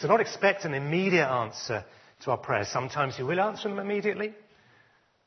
To 0.01 0.07
not 0.07 0.19
expect 0.19 0.65
an 0.65 0.73
immediate 0.73 1.27
answer 1.27 1.85
to 2.23 2.31
our 2.31 2.37
prayers. 2.37 2.67
Sometimes 2.67 3.15
He 3.15 3.23
will 3.23 3.39
answer 3.39 3.69
them 3.69 3.79
immediately, 3.79 4.33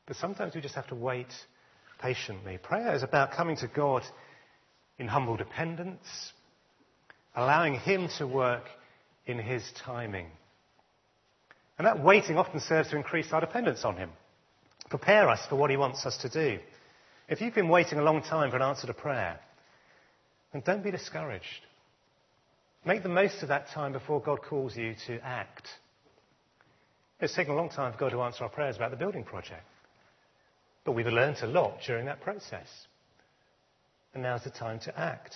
but 0.05 0.17
sometimes 0.17 0.53
we 0.53 0.61
just 0.61 0.75
have 0.75 0.87
to 0.87 0.95
wait 0.95 1.27
patiently. 1.99 2.57
Prayer 2.57 2.93
is 2.95 3.03
about 3.03 3.31
coming 3.31 3.55
to 3.57 3.67
God 3.67 4.03
in 4.97 5.07
humble 5.07 5.37
dependence, 5.37 6.33
allowing 7.35 7.75
Him 7.75 8.09
to 8.17 8.27
work 8.27 8.65
in 9.25 9.37
His 9.37 9.63
timing. 9.85 10.27
And 11.81 11.87
that 11.87 12.03
waiting 12.03 12.37
often 12.37 12.59
serves 12.59 12.91
to 12.91 12.95
increase 12.95 13.33
our 13.33 13.41
dependence 13.41 13.83
on 13.85 13.97
Him, 13.97 14.11
prepare 14.91 15.27
us 15.27 15.43
for 15.49 15.55
what 15.55 15.71
He 15.71 15.77
wants 15.77 16.05
us 16.05 16.15
to 16.17 16.29
do. 16.29 16.59
If 17.27 17.41
you've 17.41 17.55
been 17.55 17.69
waiting 17.69 17.97
a 17.97 18.03
long 18.03 18.21
time 18.21 18.51
for 18.51 18.57
an 18.57 18.61
answer 18.61 18.85
to 18.85 18.93
prayer, 18.93 19.39
then 20.53 20.61
don't 20.63 20.83
be 20.83 20.91
discouraged. 20.91 21.65
Make 22.85 23.01
the 23.01 23.09
most 23.09 23.41
of 23.41 23.47
that 23.47 23.69
time 23.69 23.93
before 23.93 24.21
God 24.21 24.43
calls 24.43 24.77
you 24.77 24.93
to 25.07 25.19
act. 25.25 25.69
It's 27.19 27.33
taken 27.33 27.53
a 27.53 27.57
long 27.57 27.69
time 27.69 27.93
for 27.93 27.97
God 27.97 28.11
to 28.11 28.21
answer 28.21 28.43
our 28.43 28.51
prayers 28.51 28.75
about 28.75 28.91
the 28.91 28.97
building 28.97 29.23
project. 29.23 29.65
But 30.85 30.91
we've 30.91 31.07
learned 31.07 31.37
a 31.41 31.47
lot 31.47 31.79
during 31.87 32.05
that 32.05 32.21
process. 32.21 32.67
And 34.13 34.21
now's 34.21 34.43
the 34.43 34.51
time 34.51 34.79
to 34.81 34.99
act. 34.99 35.35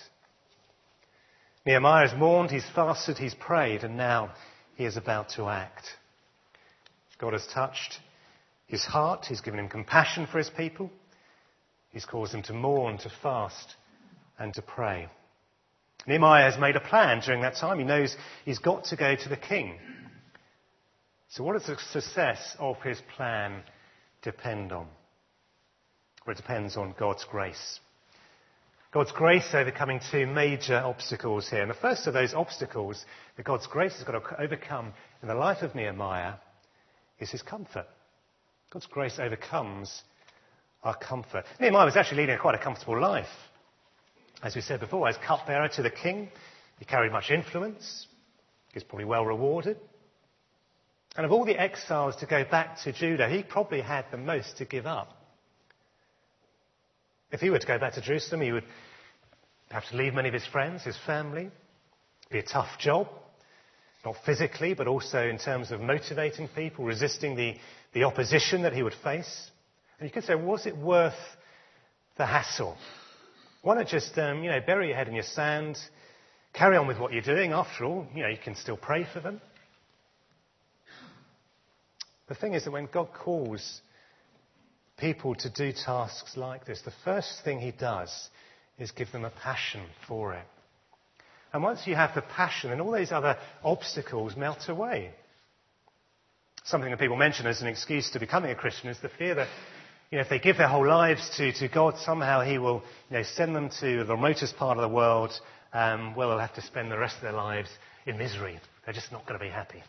Nehemiah 1.66 2.08
has 2.08 2.16
mourned, 2.16 2.52
he's 2.52 2.70
fasted, 2.72 3.18
he's 3.18 3.34
prayed, 3.34 3.82
and 3.82 3.96
now 3.96 4.30
he 4.76 4.84
is 4.84 4.96
about 4.96 5.30
to 5.30 5.48
act. 5.48 5.86
God 7.18 7.32
has 7.32 7.46
touched 7.46 8.00
his 8.66 8.84
heart, 8.84 9.26
he's 9.26 9.40
given 9.40 9.60
him 9.60 9.68
compassion 9.68 10.26
for 10.26 10.38
his 10.38 10.50
people, 10.50 10.90
he's 11.90 12.04
caused 12.04 12.34
him 12.34 12.42
to 12.44 12.52
mourn, 12.52 12.98
to 12.98 13.10
fast, 13.22 13.74
and 14.38 14.52
to 14.54 14.62
pray. 14.62 15.08
Nehemiah 16.06 16.50
has 16.50 16.60
made 16.60 16.76
a 16.76 16.80
plan 16.80 17.20
during 17.20 17.42
that 17.42 17.56
time. 17.56 17.78
He 17.78 17.84
knows 17.84 18.16
he's 18.44 18.58
got 18.58 18.84
to 18.86 18.96
go 18.96 19.16
to 19.16 19.28
the 19.28 19.36
king. 19.36 19.76
So, 21.30 21.42
what 21.42 21.54
does 21.54 21.66
the 21.66 21.76
success 21.92 22.56
of 22.58 22.80
his 22.82 23.00
plan 23.16 23.62
depend 24.22 24.72
on? 24.72 24.86
Well, 26.26 26.34
it 26.34 26.36
depends 26.36 26.76
on 26.76 26.94
God's 26.98 27.24
grace. 27.24 27.80
God's 28.92 29.12
grace 29.12 29.48
overcoming 29.52 30.00
two 30.10 30.26
major 30.26 30.76
obstacles 30.78 31.50
here. 31.50 31.60
And 31.60 31.70
the 31.70 31.74
first 31.74 32.06
of 32.06 32.14
those 32.14 32.34
obstacles 32.34 33.04
that 33.36 33.44
God's 33.44 33.66
grace 33.66 33.94
has 33.96 34.04
got 34.04 34.12
to 34.12 34.40
overcome 34.40 34.92
in 35.22 35.28
the 35.28 35.34
life 35.34 35.62
of 35.62 35.74
Nehemiah 35.74 36.34
is 37.18 37.30
his 37.30 37.42
comfort. 37.42 37.86
God's 38.70 38.86
grace 38.86 39.18
overcomes 39.18 40.02
our 40.82 40.96
comfort. 40.96 41.44
Nehemiah 41.60 41.84
was 41.84 41.96
actually 41.96 42.22
leading 42.22 42.38
quite 42.38 42.54
a 42.54 42.62
comfortable 42.62 43.00
life. 43.00 43.26
As 44.42 44.54
we 44.54 44.60
said 44.60 44.80
before, 44.80 45.08
as 45.08 45.16
cupbearer 45.26 45.68
to 45.68 45.82
the 45.82 45.90
king, 45.90 46.28
he 46.78 46.84
carried 46.84 47.12
much 47.12 47.30
influence. 47.30 48.06
He 48.72 48.76
was 48.76 48.84
probably 48.84 49.06
well 49.06 49.24
rewarded. 49.24 49.78
And 51.16 51.24
of 51.24 51.32
all 51.32 51.46
the 51.46 51.58
exiles 51.58 52.16
to 52.16 52.26
go 52.26 52.44
back 52.44 52.78
to 52.82 52.92
Judah, 52.92 53.28
he 53.28 53.42
probably 53.42 53.80
had 53.80 54.04
the 54.10 54.18
most 54.18 54.58
to 54.58 54.66
give 54.66 54.86
up. 54.86 55.08
If 57.32 57.40
he 57.40 57.50
were 57.50 57.58
to 57.58 57.66
go 57.66 57.78
back 57.78 57.94
to 57.94 58.02
Jerusalem, 58.02 58.42
he 58.42 58.52
would 58.52 58.64
have 59.70 59.88
to 59.88 59.96
leave 59.96 60.14
many 60.14 60.28
of 60.28 60.34
his 60.34 60.46
friends, 60.46 60.84
his 60.84 60.98
family. 61.06 61.50
It'd 62.30 62.30
be 62.30 62.38
a 62.38 62.42
tough 62.42 62.78
job, 62.78 63.08
not 64.06 64.14
physically, 64.24 64.72
but 64.72 64.86
also 64.86 65.20
in 65.20 65.36
terms 65.36 65.72
of 65.72 65.80
motivating 65.80 66.46
people, 66.48 66.84
resisting 66.84 67.34
the, 67.34 67.56
the 67.92 68.04
opposition 68.04 68.62
that 68.62 68.72
he 68.72 68.82
would 68.82 68.94
face. 69.02 69.50
And 69.98 70.08
you 70.08 70.12
could 70.12 70.22
say, 70.22 70.36
was 70.36 70.64
it 70.64 70.76
worth 70.76 71.18
the 72.16 72.24
hassle? 72.24 72.76
Why 73.62 73.74
not 73.74 73.88
just, 73.88 74.16
um, 74.16 74.44
you 74.44 74.50
know, 74.50 74.60
bury 74.64 74.88
your 74.88 74.96
head 74.96 75.08
in 75.08 75.14
your 75.14 75.24
sand, 75.24 75.76
carry 76.54 76.76
on 76.76 76.86
with 76.86 77.00
what 77.00 77.12
you're 77.12 77.20
doing? 77.20 77.50
After 77.50 77.84
all, 77.84 78.06
you 78.14 78.22
know, 78.22 78.28
you 78.28 78.38
can 78.42 78.54
still 78.54 78.76
pray 78.76 79.04
for 79.12 79.18
them. 79.18 79.40
The 82.28 82.36
thing 82.36 82.54
is 82.54 82.64
that 82.64 82.70
when 82.70 82.88
God 82.92 83.08
calls 83.12 83.80
people 84.98 85.34
to 85.34 85.50
do 85.50 85.72
tasks 85.72 86.36
like 86.36 86.64
this, 86.64 86.80
the 86.84 86.92
first 87.04 87.42
thing 87.44 87.58
he 87.58 87.72
does 87.72 88.30
is 88.78 88.92
give 88.92 89.10
them 89.10 89.24
a 89.24 89.30
passion 89.30 89.82
for 90.06 90.34
it. 90.34 90.46
And 91.56 91.62
once 91.62 91.86
you 91.86 91.94
have 91.94 92.14
the 92.14 92.20
passion, 92.20 92.68
then 92.68 92.82
all 92.82 92.92
these 92.92 93.12
other 93.12 93.38
obstacles 93.64 94.36
melt 94.36 94.68
away. 94.68 95.10
Something 96.64 96.90
that 96.90 97.00
people 97.00 97.16
mention 97.16 97.46
as 97.46 97.62
an 97.62 97.66
excuse 97.66 98.10
to 98.10 98.20
becoming 98.20 98.50
a 98.50 98.54
Christian 98.54 98.90
is 98.90 99.00
the 99.00 99.08
fear 99.08 99.36
that 99.36 99.48
you 100.10 100.18
know, 100.18 100.22
if 100.22 100.28
they 100.28 100.38
give 100.38 100.58
their 100.58 100.68
whole 100.68 100.86
lives 100.86 101.34
to, 101.38 101.54
to 101.54 101.68
God, 101.68 101.96
somehow 101.96 102.42
He 102.42 102.58
will 102.58 102.82
you 103.08 103.16
know, 103.16 103.22
send 103.22 103.56
them 103.56 103.70
to 103.80 104.04
the 104.04 104.14
remotest 104.14 104.58
part 104.58 104.76
of 104.76 104.82
the 104.82 104.94
world 104.94 105.32
um, 105.72 106.14
where 106.14 106.28
they'll 106.28 106.38
have 106.38 106.54
to 106.56 106.60
spend 106.60 106.92
the 106.92 106.98
rest 106.98 107.16
of 107.16 107.22
their 107.22 107.32
lives 107.32 107.70
in 108.04 108.18
misery. 108.18 108.60
They're 108.84 108.92
just 108.92 109.10
not 109.10 109.26
going 109.26 109.40
to 109.40 109.46
be 109.46 109.50
happy. 109.50 109.82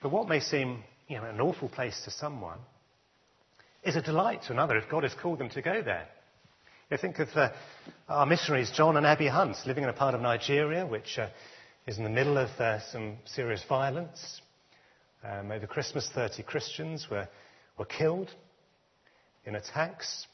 But 0.00 0.12
what 0.12 0.28
may 0.28 0.38
seem 0.38 0.84
you 1.08 1.16
know, 1.16 1.24
an 1.24 1.40
awful 1.40 1.68
place 1.68 2.02
to 2.04 2.12
someone 2.12 2.58
is 3.82 3.96
a 3.96 4.00
delight 4.00 4.42
to 4.44 4.52
another 4.52 4.76
if 4.76 4.88
God 4.88 5.02
has 5.02 5.14
called 5.14 5.40
them 5.40 5.50
to 5.50 5.60
go 5.60 5.82
there. 5.82 6.06
You 6.88 6.96
think 6.96 7.18
of 7.18 7.28
uh, 7.34 7.50
our 8.08 8.26
missionaries, 8.26 8.70
John 8.70 8.96
and 8.96 9.04
Abby 9.04 9.26
Hunt, 9.26 9.56
living 9.66 9.82
in 9.82 9.90
a 9.90 9.92
part 9.92 10.14
of 10.14 10.20
Nigeria 10.20 10.86
which 10.86 11.18
uh, 11.18 11.30
is 11.84 11.98
in 11.98 12.04
the 12.04 12.10
middle 12.10 12.38
of 12.38 12.48
uh, 12.60 12.78
some 12.92 13.16
serious 13.24 13.64
violence. 13.68 14.40
Um, 15.24 15.50
over 15.50 15.66
Christmas, 15.66 16.08
30 16.14 16.44
Christians 16.44 17.08
were, 17.10 17.26
were 17.76 17.86
killed 17.86 18.30
in 19.44 19.56
attacks. 19.56 20.28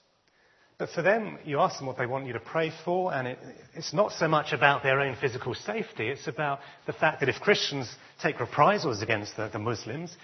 But 0.77 0.91
for 0.91 1.01
them, 1.01 1.39
you 1.43 1.59
ask 1.59 1.79
them 1.79 1.87
what 1.87 1.97
they 1.97 2.05
want 2.05 2.27
you 2.27 2.35
to 2.35 2.41
pray 2.41 2.71
for, 2.85 3.15
and 3.15 3.29
it, 3.29 3.39
it's 3.73 3.95
not 3.95 4.13
so 4.13 4.29
much 4.29 4.53
about 4.53 4.83
their 4.83 5.01
own 5.01 5.17
physical 5.19 5.55
safety. 5.55 6.09
It's 6.09 6.29
about 6.29 6.61
the 6.85 6.93
fact 6.93 7.21
that 7.21 7.31
if 7.31 7.41
Christians 7.41 7.91
take 8.23 8.41
reprisals 8.41 9.01
against 9.01 9.39
the, 9.39 9.49
the 9.49 9.59
Muslims, 9.59 10.15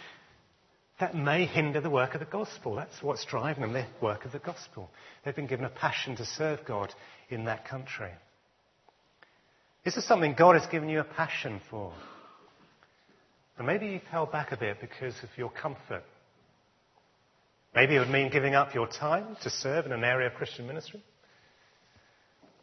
that 1.01 1.15
may 1.15 1.47
hinder 1.47 1.81
the 1.81 1.91
work 1.91 2.15
of 2.15 2.21
the 2.21 2.27
gospel. 2.27 2.75
That's 2.75 3.03
what's 3.03 3.25
driving 3.25 3.63
them, 3.63 3.73
the 3.73 3.87
work 4.01 4.25
of 4.25 4.33
the 4.33 4.39
gospel. 4.39 4.91
They've 5.25 5.37
been 5.37 5.47
given 5.47 5.65
a 5.65 5.71
passion 5.71 6.17
to 6.17 6.25
serve 6.25 6.65
God 6.67 6.93
in 7.31 7.45
that 7.45 7.69
country. 7.69 8.11
Is 9.85 9.95
there 9.95 10.03
something 10.03 10.35
God 10.37 10.57
has 10.57 10.67
given 10.67 10.89
you 10.89 11.01
a 11.01 11.05
passion 11.05 11.61
for? 11.71 11.93
And 13.57 13.67
maybe 13.67 13.87
you've 13.87 14.03
held 14.03 14.33
back 14.33 14.53
a 14.53 14.57
bit 14.57 14.81
because 14.81 15.15
of 15.23 15.29
your 15.37 15.51
comfort. 15.51 16.05
Maybe 17.75 17.97
it 17.97 18.01
would 18.01 18.11
mean 18.11 18.31
giving 18.31 18.55
up 18.55 18.75
your 18.75 18.89
time 18.89 19.37
to 19.43 19.51
serve 19.51 19.87
in 19.87 19.93
an 19.93 20.05
area 20.05 20.29
of 20.29 20.35
Christian 20.35 20.67
ministry. 20.67 21.03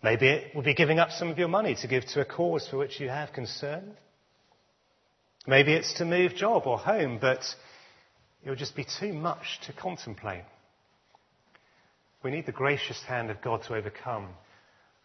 Maybe 0.03 0.27
it 0.27 0.55
would 0.55 0.65
be 0.65 0.73
giving 0.73 0.99
up 0.99 1.11
some 1.11 1.29
of 1.29 1.37
your 1.37 1.47
money 1.47 1.75
to 1.81 1.87
give 1.87 2.05
to 2.07 2.21
a 2.21 2.25
cause 2.25 2.67
for 2.67 2.77
which 2.77 2.99
you 2.99 3.09
have 3.09 3.33
concern. 3.33 3.95
Maybe 5.47 5.73
it's 5.73 5.93
to 5.95 6.05
move 6.05 6.35
job 6.35 6.63
or 6.65 6.77
home, 6.77 7.17
but 7.19 7.43
it 8.45 8.49
would 8.49 8.59
just 8.59 8.75
be 8.75 8.85
too 8.99 9.11
much 9.11 9.59
to 9.65 9.73
contemplate. 9.73 10.43
We 12.23 12.29
need 12.31 12.45
the 12.45 12.51
gracious 12.51 13.01
hand 13.03 13.31
of 13.31 13.41
God 13.41 13.63
to 13.63 13.75
overcome 13.75 14.29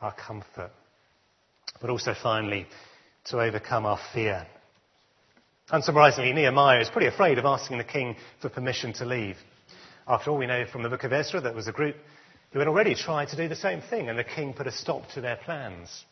our 0.01 0.15
comfort, 0.15 0.71
but 1.81 1.91
also 1.91 2.15
finally 2.15 2.67
to 3.27 3.41
overcome 3.41 3.87
our 3.87 3.99
fear. 4.13 4.47
Unsurprisingly, 5.71 6.35
Nehemiah 6.35 6.81
is 6.81 6.91
pretty 6.91 7.07
afraid 7.07 7.39
of 7.39 7.45
asking 7.47 7.79
the 7.79 7.85
king 7.85 8.17
for 8.43 8.51
permission 8.51 8.93
to 8.95 9.05
leave. 9.07 9.37
After 10.07 10.31
all, 10.31 10.39
we 10.39 10.47
know 10.47 10.67
from 10.71 10.83
the 10.83 10.89
book 10.89 11.05
of 11.05 11.13
Ezra 11.13 11.41
that 11.41 11.51
there 11.51 11.57
was 11.57 11.69
a 11.69 11.73
group 11.73 11.97
who 12.53 12.59
had 12.59 12.69
already 12.69 12.95
tried 12.95 13.29
to 13.29 13.37
do 13.37 13.49
the 13.49 13.57
same 13.57 13.81
thing, 13.81 14.09
and 14.09 14.19
the 14.19 14.25
king 14.25 14.53
put 14.53 14.67
a 14.67 14.73
stop 14.73 15.09
to 15.15 15.21
their 15.21 15.37
plans. 15.37 16.05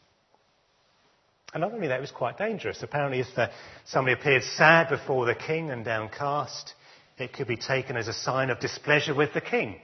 And 1.53 1.63
not 1.63 1.73
only 1.73 1.89
that, 1.89 1.99
it 1.99 2.01
was 2.01 2.11
quite 2.11 2.39
dangerous. 2.39 2.83
Apparently, 2.83 3.21
if 3.21 3.27
uh, 3.37 3.49
somebody 3.87 4.13
appeared 4.13 4.45
sad 4.45 4.89
before 4.89 5.27
the 5.27 5.35
king 5.35 5.71
and 5.71 5.85
downcast, 5.85 6.75
it 7.21 7.33
could 7.33 7.49
be 7.49 7.57
taken 7.57 7.97
as 7.97 8.09
a 8.09 8.13
sign 8.13 8.51
of 8.51 8.61
displeasure 8.61 9.15
with 9.15 9.33
the 9.35 9.41
king 9.41 9.77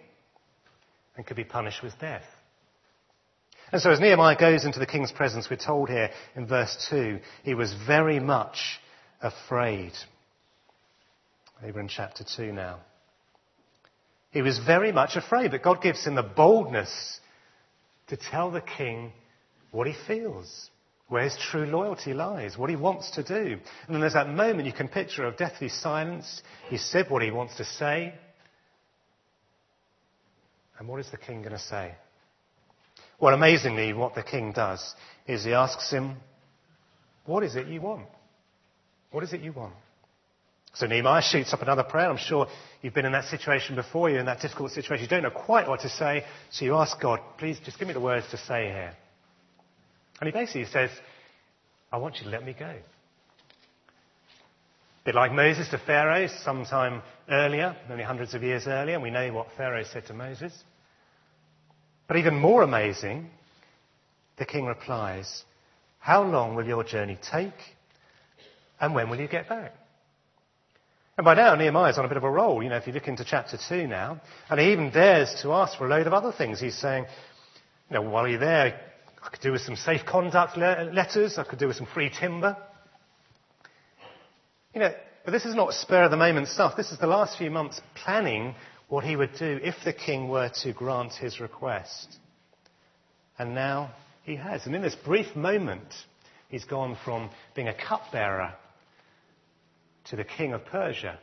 and 1.16 1.27
could 1.27 1.37
be 1.37 1.44
punished 1.44 1.83
with 1.83 1.99
death. 2.01 2.25
And 3.73 3.81
so 3.81 3.90
as 3.90 4.01
Nehemiah 4.01 4.38
goes 4.38 4.64
into 4.64 4.79
the 4.79 4.87
king's 4.87 5.12
presence, 5.12 5.49
we're 5.51 5.57
told 5.57 5.88
here 5.88 6.11
in 6.37 6.47
verse 6.47 6.88
2, 6.90 7.18
he 7.42 7.55
was 7.55 7.75
very 7.87 8.20
much 8.20 8.81
afraid. 9.20 9.92
We're 11.62 11.81
in 11.81 11.88
chapter 11.88 12.25
2 12.25 12.53
now. 12.53 12.81
He 14.31 14.42
was 14.42 14.59
very 14.59 14.92
much 14.92 15.16
afraid, 15.16 15.53
but 15.53 15.62
God 15.62 15.81
gives 15.81 16.05
him 16.05 16.14
the 16.14 16.23
boldness 16.23 17.20
to 18.09 18.16
tell 18.16 18.51
the 18.51 18.61
king 18.61 19.12
what 19.70 19.87
he 19.87 19.94
feels, 20.07 20.70
where 21.14 21.22
his 21.22 21.37
true 21.37 21.64
loyalty 21.64 22.12
lies, 22.12 22.59
what 22.59 22.68
he 22.68 22.74
wants 22.74 23.12
to 23.12 23.22
do. 23.22 23.53
And 23.87 23.94
then 23.94 24.00
there's 24.00 24.14
that 24.14 24.29
moment 24.29 24.66
you 24.66 24.72
can 24.72 24.88
picture 24.88 25.24
of 25.24 25.37
deathly 25.37 25.68
silence. 25.68 26.42
He 26.68 26.77
said 26.77 27.09
what 27.09 27.22
he 27.22 27.31
wants 27.31 27.57
to 27.59 27.64
say. 27.64 28.12
And 30.77 30.88
what 30.88 30.98
is 30.98 31.09
the 31.12 31.16
king 31.16 31.42
going 31.42 31.53
to 31.53 31.59
say? 31.61 31.94
Well, 33.20 33.33
amazingly, 33.33 33.92
what 33.92 34.16
the 34.16 34.24
king 34.24 34.50
does 34.50 34.92
is 35.29 35.44
he 35.44 35.53
asks 35.53 35.88
him, 35.88 36.16
What 37.27 37.44
is 37.44 37.55
it 37.55 37.68
you 37.68 37.81
want? 37.81 38.07
What 39.12 39.22
is 39.22 39.33
it 39.33 39.40
you 39.40 39.53
want? 39.53 39.74
So 40.74 40.88
Nehemiah 40.88 41.22
shoots 41.22 41.53
up 41.53 41.62
another 41.62 41.85
prayer. 41.85 42.11
I'm 42.11 42.16
sure 42.16 42.48
you've 42.83 42.92
been 42.92 43.07
in 43.07 43.12
that 43.12 43.27
situation 43.27 43.77
before. 43.77 44.11
You're 44.11 44.18
in 44.18 44.27
that 44.27 44.40
difficult 44.40 44.72
situation. 44.72 45.05
You 45.05 45.09
don't 45.09 45.22
know 45.22 45.31
quite 45.31 45.68
what 45.68 45.83
to 45.83 45.88
say. 45.88 46.24
So 46.50 46.64
you 46.64 46.74
ask 46.74 47.00
God, 47.00 47.20
please 47.38 47.61
just 47.64 47.79
give 47.79 47.87
me 47.87 47.94
the 47.94 48.00
words 48.00 48.27
to 48.33 48.37
say 48.37 48.64
here. 48.64 48.96
And 50.20 50.29
he 50.29 50.33
basically 50.33 50.66
says, 50.66 50.90
I 51.92 51.98
want 51.98 52.16
you 52.16 52.24
to 52.24 52.31
let 52.31 52.44
me 52.44 52.55
go. 52.59 52.66
A 52.66 52.83
bit 55.05 55.14
like 55.14 55.33
Moses 55.33 55.68
to 55.68 55.79
Pharaoh 55.79 56.29
sometime 56.42 57.03
earlier, 57.29 57.77
many 57.88 58.03
hundreds 58.03 58.35
of 58.35 58.42
years 58.42 58.66
earlier, 58.66 58.94
and 58.94 59.03
we 59.03 59.11
know 59.11 59.33
what 59.33 59.48
Pharaoh 59.57 59.85
said 59.85 60.07
to 60.07 60.14
Moses. 60.14 60.53
But 62.07 62.16
even 62.16 62.38
more 62.38 62.62
amazing, 62.62 63.31
the 64.38 64.46
king 64.46 64.66
replies, 64.66 65.44
How 65.98 66.22
long 66.22 66.55
will 66.55 66.66
your 66.66 66.85
journey 66.85 67.18
take? 67.31 67.55
And 68.81 68.94
when 68.94 69.09
will 69.09 69.20
you 69.20 69.29
get 69.29 69.48
back? 69.48 69.72
And 71.16 71.24
by 71.24 71.35
now, 71.35 71.55
Nehemiah's 71.55 71.96
on 71.96 72.05
a 72.05 72.09
bit 72.09 72.16
of 72.16 72.24
a 72.24 72.31
roll. 72.31 72.62
You 72.62 72.70
know, 72.70 72.77
if 72.77 72.87
you 72.87 72.92
look 72.92 73.07
into 73.07 73.24
chapter 73.24 73.57
2 73.68 73.87
now, 73.87 74.20
and 74.50 74.59
he 74.59 74.72
even 74.72 74.90
dares 74.90 75.35
to 75.42 75.53
ask 75.53 75.79
for 75.79 75.87
a 75.87 75.88
load 75.88 76.07
of 76.07 76.12
other 76.12 76.33
things. 76.33 76.61
He's 76.61 76.77
saying, 76.77 77.05
you 77.88 77.94
know, 77.94 78.03
while 78.03 78.27
you're 78.27 78.40
there, 78.40 78.81
I 79.24 79.30
could 79.30 79.40
do 79.40 79.52
with 79.52 79.62
some 79.62 79.76
safe 79.76 80.04
conduct 80.04 80.56
letters, 80.56 81.38
I 81.38 81.44
could 81.44 81.58
do 81.58 81.66
with 81.66 81.76
some 81.76 81.87
free 81.87 82.10
timber. 82.10 82.56
You 84.74 84.80
know, 84.80 84.94
but 85.24 85.30
this 85.30 85.46
is 85.46 85.54
not 85.54 85.72
spur 85.72 86.04
of 86.04 86.10
the 86.10 86.16
moment 86.16 86.48
stuff. 86.48 86.76
This 86.76 86.92
is 86.92 86.98
the 86.98 87.06
last 87.06 87.38
few 87.38 87.50
months 87.50 87.80
planning 87.94 88.54
what 88.88 89.04
he 89.04 89.16
would 89.16 89.34
do 89.38 89.58
if 89.62 89.76
the 89.84 89.94
king 89.94 90.28
were 90.28 90.50
to 90.62 90.72
grant 90.74 91.14
his 91.14 91.40
request. 91.40 92.18
And 93.38 93.54
now 93.54 93.92
he 94.24 94.37
has. 94.37 94.66
And 94.66 94.74
in 94.74 94.82
this 94.82 94.94
brief 94.94 95.34
moment, 95.34 95.94
he's 96.48 96.64
gone 96.64 96.96
from 97.04 97.30
being 97.54 97.68
a 97.68 97.74
cupbearer 97.74 98.52
to 100.10 100.16
the 100.16 100.24
king 100.24 100.52
of 100.52 100.66
Persia, 100.66 101.18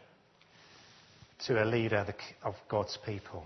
to 1.46 1.64
a 1.64 1.66
leader 1.66 2.06
of 2.44 2.56
God's 2.68 2.98
people. 3.06 3.46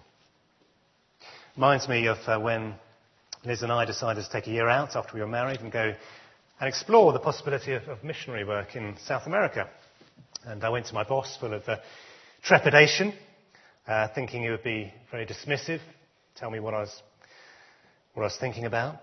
Reminds 1.57 1.89
me 1.89 2.07
of 2.07 2.17
uh, 2.25 2.39
when 2.39 2.75
Liz 3.45 3.62
and 3.62 3.71
I 3.71 3.86
decided 3.86 4.23
to 4.23 4.31
take 4.31 4.47
a 4.47 4.51
year 4.51 4.67
out 4.67 4.95
after 4.95 5.13
we 5.13 5.19
were 5.19 5.27
married 5.27 5.60
and 5.62 5.71
go 5.71 5.93
and 6.60 6.67
explore 6.67 7.13
the 7.13 7.19
possibility 7.19 7.73
of, 7.73 7.84
of 7.84 8.03
missionary 8.03 8.43
work 8.43 8.75
in 8.75 8.95
South 9.05 9.27
America. 9.27 9.69
And 10.45 10.63
I 10.63 10.69
went 10.69 10.88
to 10.88 10.95
my 10.95 11.03
boss 11.03 11.38
full 11.39 11.53
of 11.53 11.67
uh, 11.67 11.77
trepidation, 12.43 13.13
uh, 13.88 14.08
thinking 14.15 14.41
he 14.41 14.49
would 14.49 14.63
be 14.63 14.91
very 15.12 15.27
dismissive, 15.27 15.79
tell 16.36 16.49
me 16.49 16.60
what 16.60 16.73
I, 16.73 16.79
was, 16.79 17.01
what 18.15 18.23
I 18.23 18.25
was 18.25 18.38
thinking 18.39 18.65
about. 18.65 18.95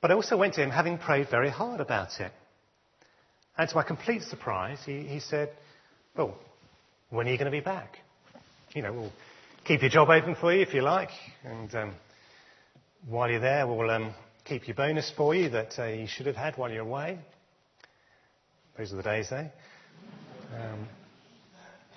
But 0.00 0.10
I 0.10 0.14
also 0.14 0.38
went 0.38 0.54
to 0.54 0.62
him 0.62 0.70
having 0.70 0.96
prayed 0.96 1.28
very 1.30 1.50
hard 1.50 1.80
about 1.80 2.20
it. 2.20 2.32
And 3.58 3.68
to 3.68 3.76
my 3.76 3.82
complete 3.82 4.22
surprise, 4.22 4.78
he, 4.86 5.02
he 5.02 5.20
said, 5.20 5.50
Well, 6.16 6.34
when 7.10 7.28
are 7.28 7.30
you 7.30 7.36
going 7.36 7.50
to 7.50 7.58
be 7.58 7.60
back? 7.60 7.98
You 8.72 8.82
know, 8.82 8.92
we'll 8.92 9.12
keep 9.64 9.82
your 9.82 9.90
job 9.90 10.08
open 10.08 10.34
for 10.34 10.54
you 10.54 10.62
if 10.62 10.72
you 10.72 10.80
like. 10.80 11.10
And 11.44 11.74
um, 11.74 11.94
while 13.08 13.30
you're 13.30 13.40
there, 13.40 13.66
we'll 13.66 13.90
um, 13.90 14.12
keep 14.44 14.68
your 14.68 14.74
bonus 14.74 15.10
for 15.16 15.34
you 15.34 15.48
that 15.50 15.78
uh, 15.78 15.86
you 15.86 16.06
should 16.06 16.26
have 16.26 16.36
had 16.36 16.56
while 16.56 16.70
you're 16.70 16.82
away. 16.82 17.18
Those 18.76 18.92
are 18.92 18.96
the 18.96 19.02
days, 19.02 19.32
eh? 19.32 19.48
Um, 20.54 20.88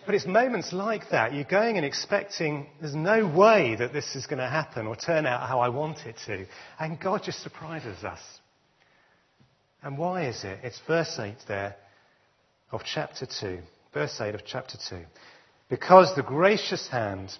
but 0.05 0.15
it's 0.15 0.25
moments 0.25 0.73
like 0.73 1.09
that. 1.11 1.33
You're 1.33 1.43
going 1.43 1.77
and 1.77 1.85
expecting 1.85 2.67
there's 2.79 2.95
no 2.95 3.27
way 3.27 3.75
that 3.75 3.93
this 3.93 4.15
is 4.15 4.25
going 4.25 4.39
to 4.39 4.49
happen 4.49 4.87
or 4.87 4.95
turn 4.95 5.25
out 5.25 5.47
how 5.47 5.59
I 5.59 5.69
want 5.69 5.99
it 6.05 6.15
to. 6.25 6.45
And 6.79 6.99
God 6.99 7.21
just 7.23 7.43
surprises 7.43 8.03
us. 8.03 8.21
And 9.83 9.97
why 9.97 10.27
is 10.27 10.43
it? 10.43 10.59
It's 10.63 10.79
verse 10.87 11.19
8 11.19 11.35
there 11.47 11.75
of 12.71 12.81
chapter 12.85 13.27
2. 13.27 13.59
Verse 13.93 14.19
8 14.19 14.33
of 14.33 14.41
chapter 14.45 14.77
2. 14.89 15.03
Because 15.69 16.15
the 16.15 16.23
gracious 16.23 16.87
hand 16.87 17.31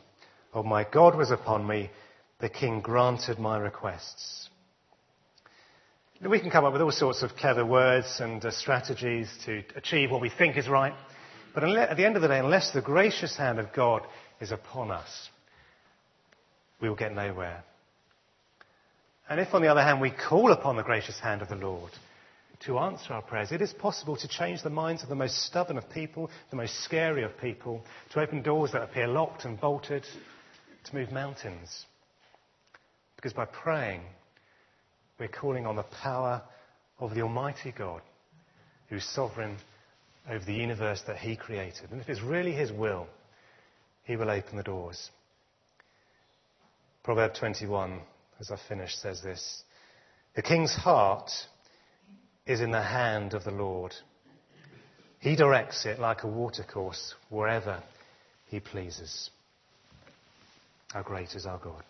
of 0.54 0.66
my 0.66 0.84
God 0.84 1.16
was 1.16 1.32
upon 1.32 1.66
me, 1.66 1.90
the 2.42 2.50
king 2.50 2.82
granted 2.82 3.40
my 3.40 3.58
requests. 3.58 4.50
We 6.22 6.40
can 6.40 6.52
come 6.52 6.66
up 6.66 6.74
with 6.74 6.82
all 6.82 6.92
sorts 6.92 7.24
of 7.24 7.36
clever 7.36 7.66
words 7.66 8.20
and 8.20 8.44
uh, 8.44 8.52
strategies 8.52 9.28
to 9.46 9.64
achieve 9.76 10.12
what 10.12 10.22
we 10.22 10.30
think 10.30 10.58
is 10.58 10.68
right. 10.68 10.94
But 11.54 11.64
at 11.64 11.98
the 11.98 12.06
end 12.06 12.16
of 12.16 12.22
the 12.22 12.28
day, 12.28 12.40
unless 12.40 12.72
the 12.72 12.82
gracious 12.82 13.36
hand 13.36 13.60
of 13.60 13.74
God 13.74 14.04
is 14.40 14.52
upon 14.52 14.92
us, 14.92 15.30
we 16.80 16.90
will 16.90 16.96
get 16.96 17.14
nowhere. 17.14 17.64
And 19.30 19.40
if, 19.40 19.54
on 19.54 19.62
the 19.62 19.68
other 19.68 19.82
hand, 19.82 20.00
we 20.00 20.12
call 20.12 20.52
upon 20.52 20.76
the 20.76 20.84
gracious 20.84 21.20
hand 21.20 21.42
of 21.42 21.50
the 21.50 21.56
Lord, 21.56 21.92
to 22.66 22.78
answer 22.78 23.14
our 23.14 23.22
prayers. 23.24 23.52
It 23.52 23.62
is 23.62 23.74
possible 23.74 24.16
to 24.18 24.28
change 24.28 24.62
the 24.62 24.70
minds 24.70 25.02
of 25.04 25.10
the 25.10 25.16
most 25.16 25.46
stubborn 25.46 25.78
of 25.78 25.90
people, 25.90 26.30
the 26.52 26.56
most 26.56 26.84
scary 26.84 27.24
of 27.24 27.38
people, 27.40 27.84
to 28.12 28.22
open 28.22 28.44
doors 28.44 28.72
that 28.74 28.84
appear 28.84 29.08
locked 29.08 29.46
and 29.46 29.60
bolted, 29.60 30.06
to 30.86 30.96
move 30.96 31.12
mountains. 31.12 31.86
Because 33.22 33.34
by 33.34 33.46
praying, 33.46 34.02
we're 35.20 35.28
calling 35.28 35.68
on 35.68 35.76
the 35.76 35.84
power 35.84 36.42
of 37.00 37.14
the 37.14 37.22
Almighty 37.22 37.72
God, 37.72 38.02
who's 38.90 39.06
sovereign 39.06 39.58
over 40.28 40.44
the 40.44 40.56
universe 40.56 41.04
that 41.06 41.18
He 41.18 41.36
created. 41.36 41.92
And 41.92 42.02
if 42.02 42.10
it's 42.10 42.24
really 42.24 42.52
His 42.52 42.72
will, 42.72 43.06
He 44.06 44.16
will 44.16 44.32
open 44.32 44.58
the 44.58 44.64
doors. 44.64 45.12
Proverb 47.04 47.36
21, 47.36 48.00
as 48.40 48.50
I 48.50 48.58
finish, 48.68 48.96
says 48.96 49.22
this 49.22 49.62
The 50.36 50.42
king's 50.42 50.74
heart 50.74 51.30
is 52.48 52.60
in 52.60 52.72
the 52.72 52.82
hand 52.82 53.36
of 53.36 53.44
the 53.44 53.52
Lord. 53.52 53.94
He 55.20 55.36
directs 55.36 55.86
it 55.86 56.00
like 56.00 56.24
a 56.24 56.28
watercourse 56.28 57.14
wherever 57.30 57.84
he 58.48 58.60
pleases. 58.60 59.30
How 60.92 61.04
great 61.04 61.36
is 61.36 61.46
our 61.46 61.60
God. 61.60 61.84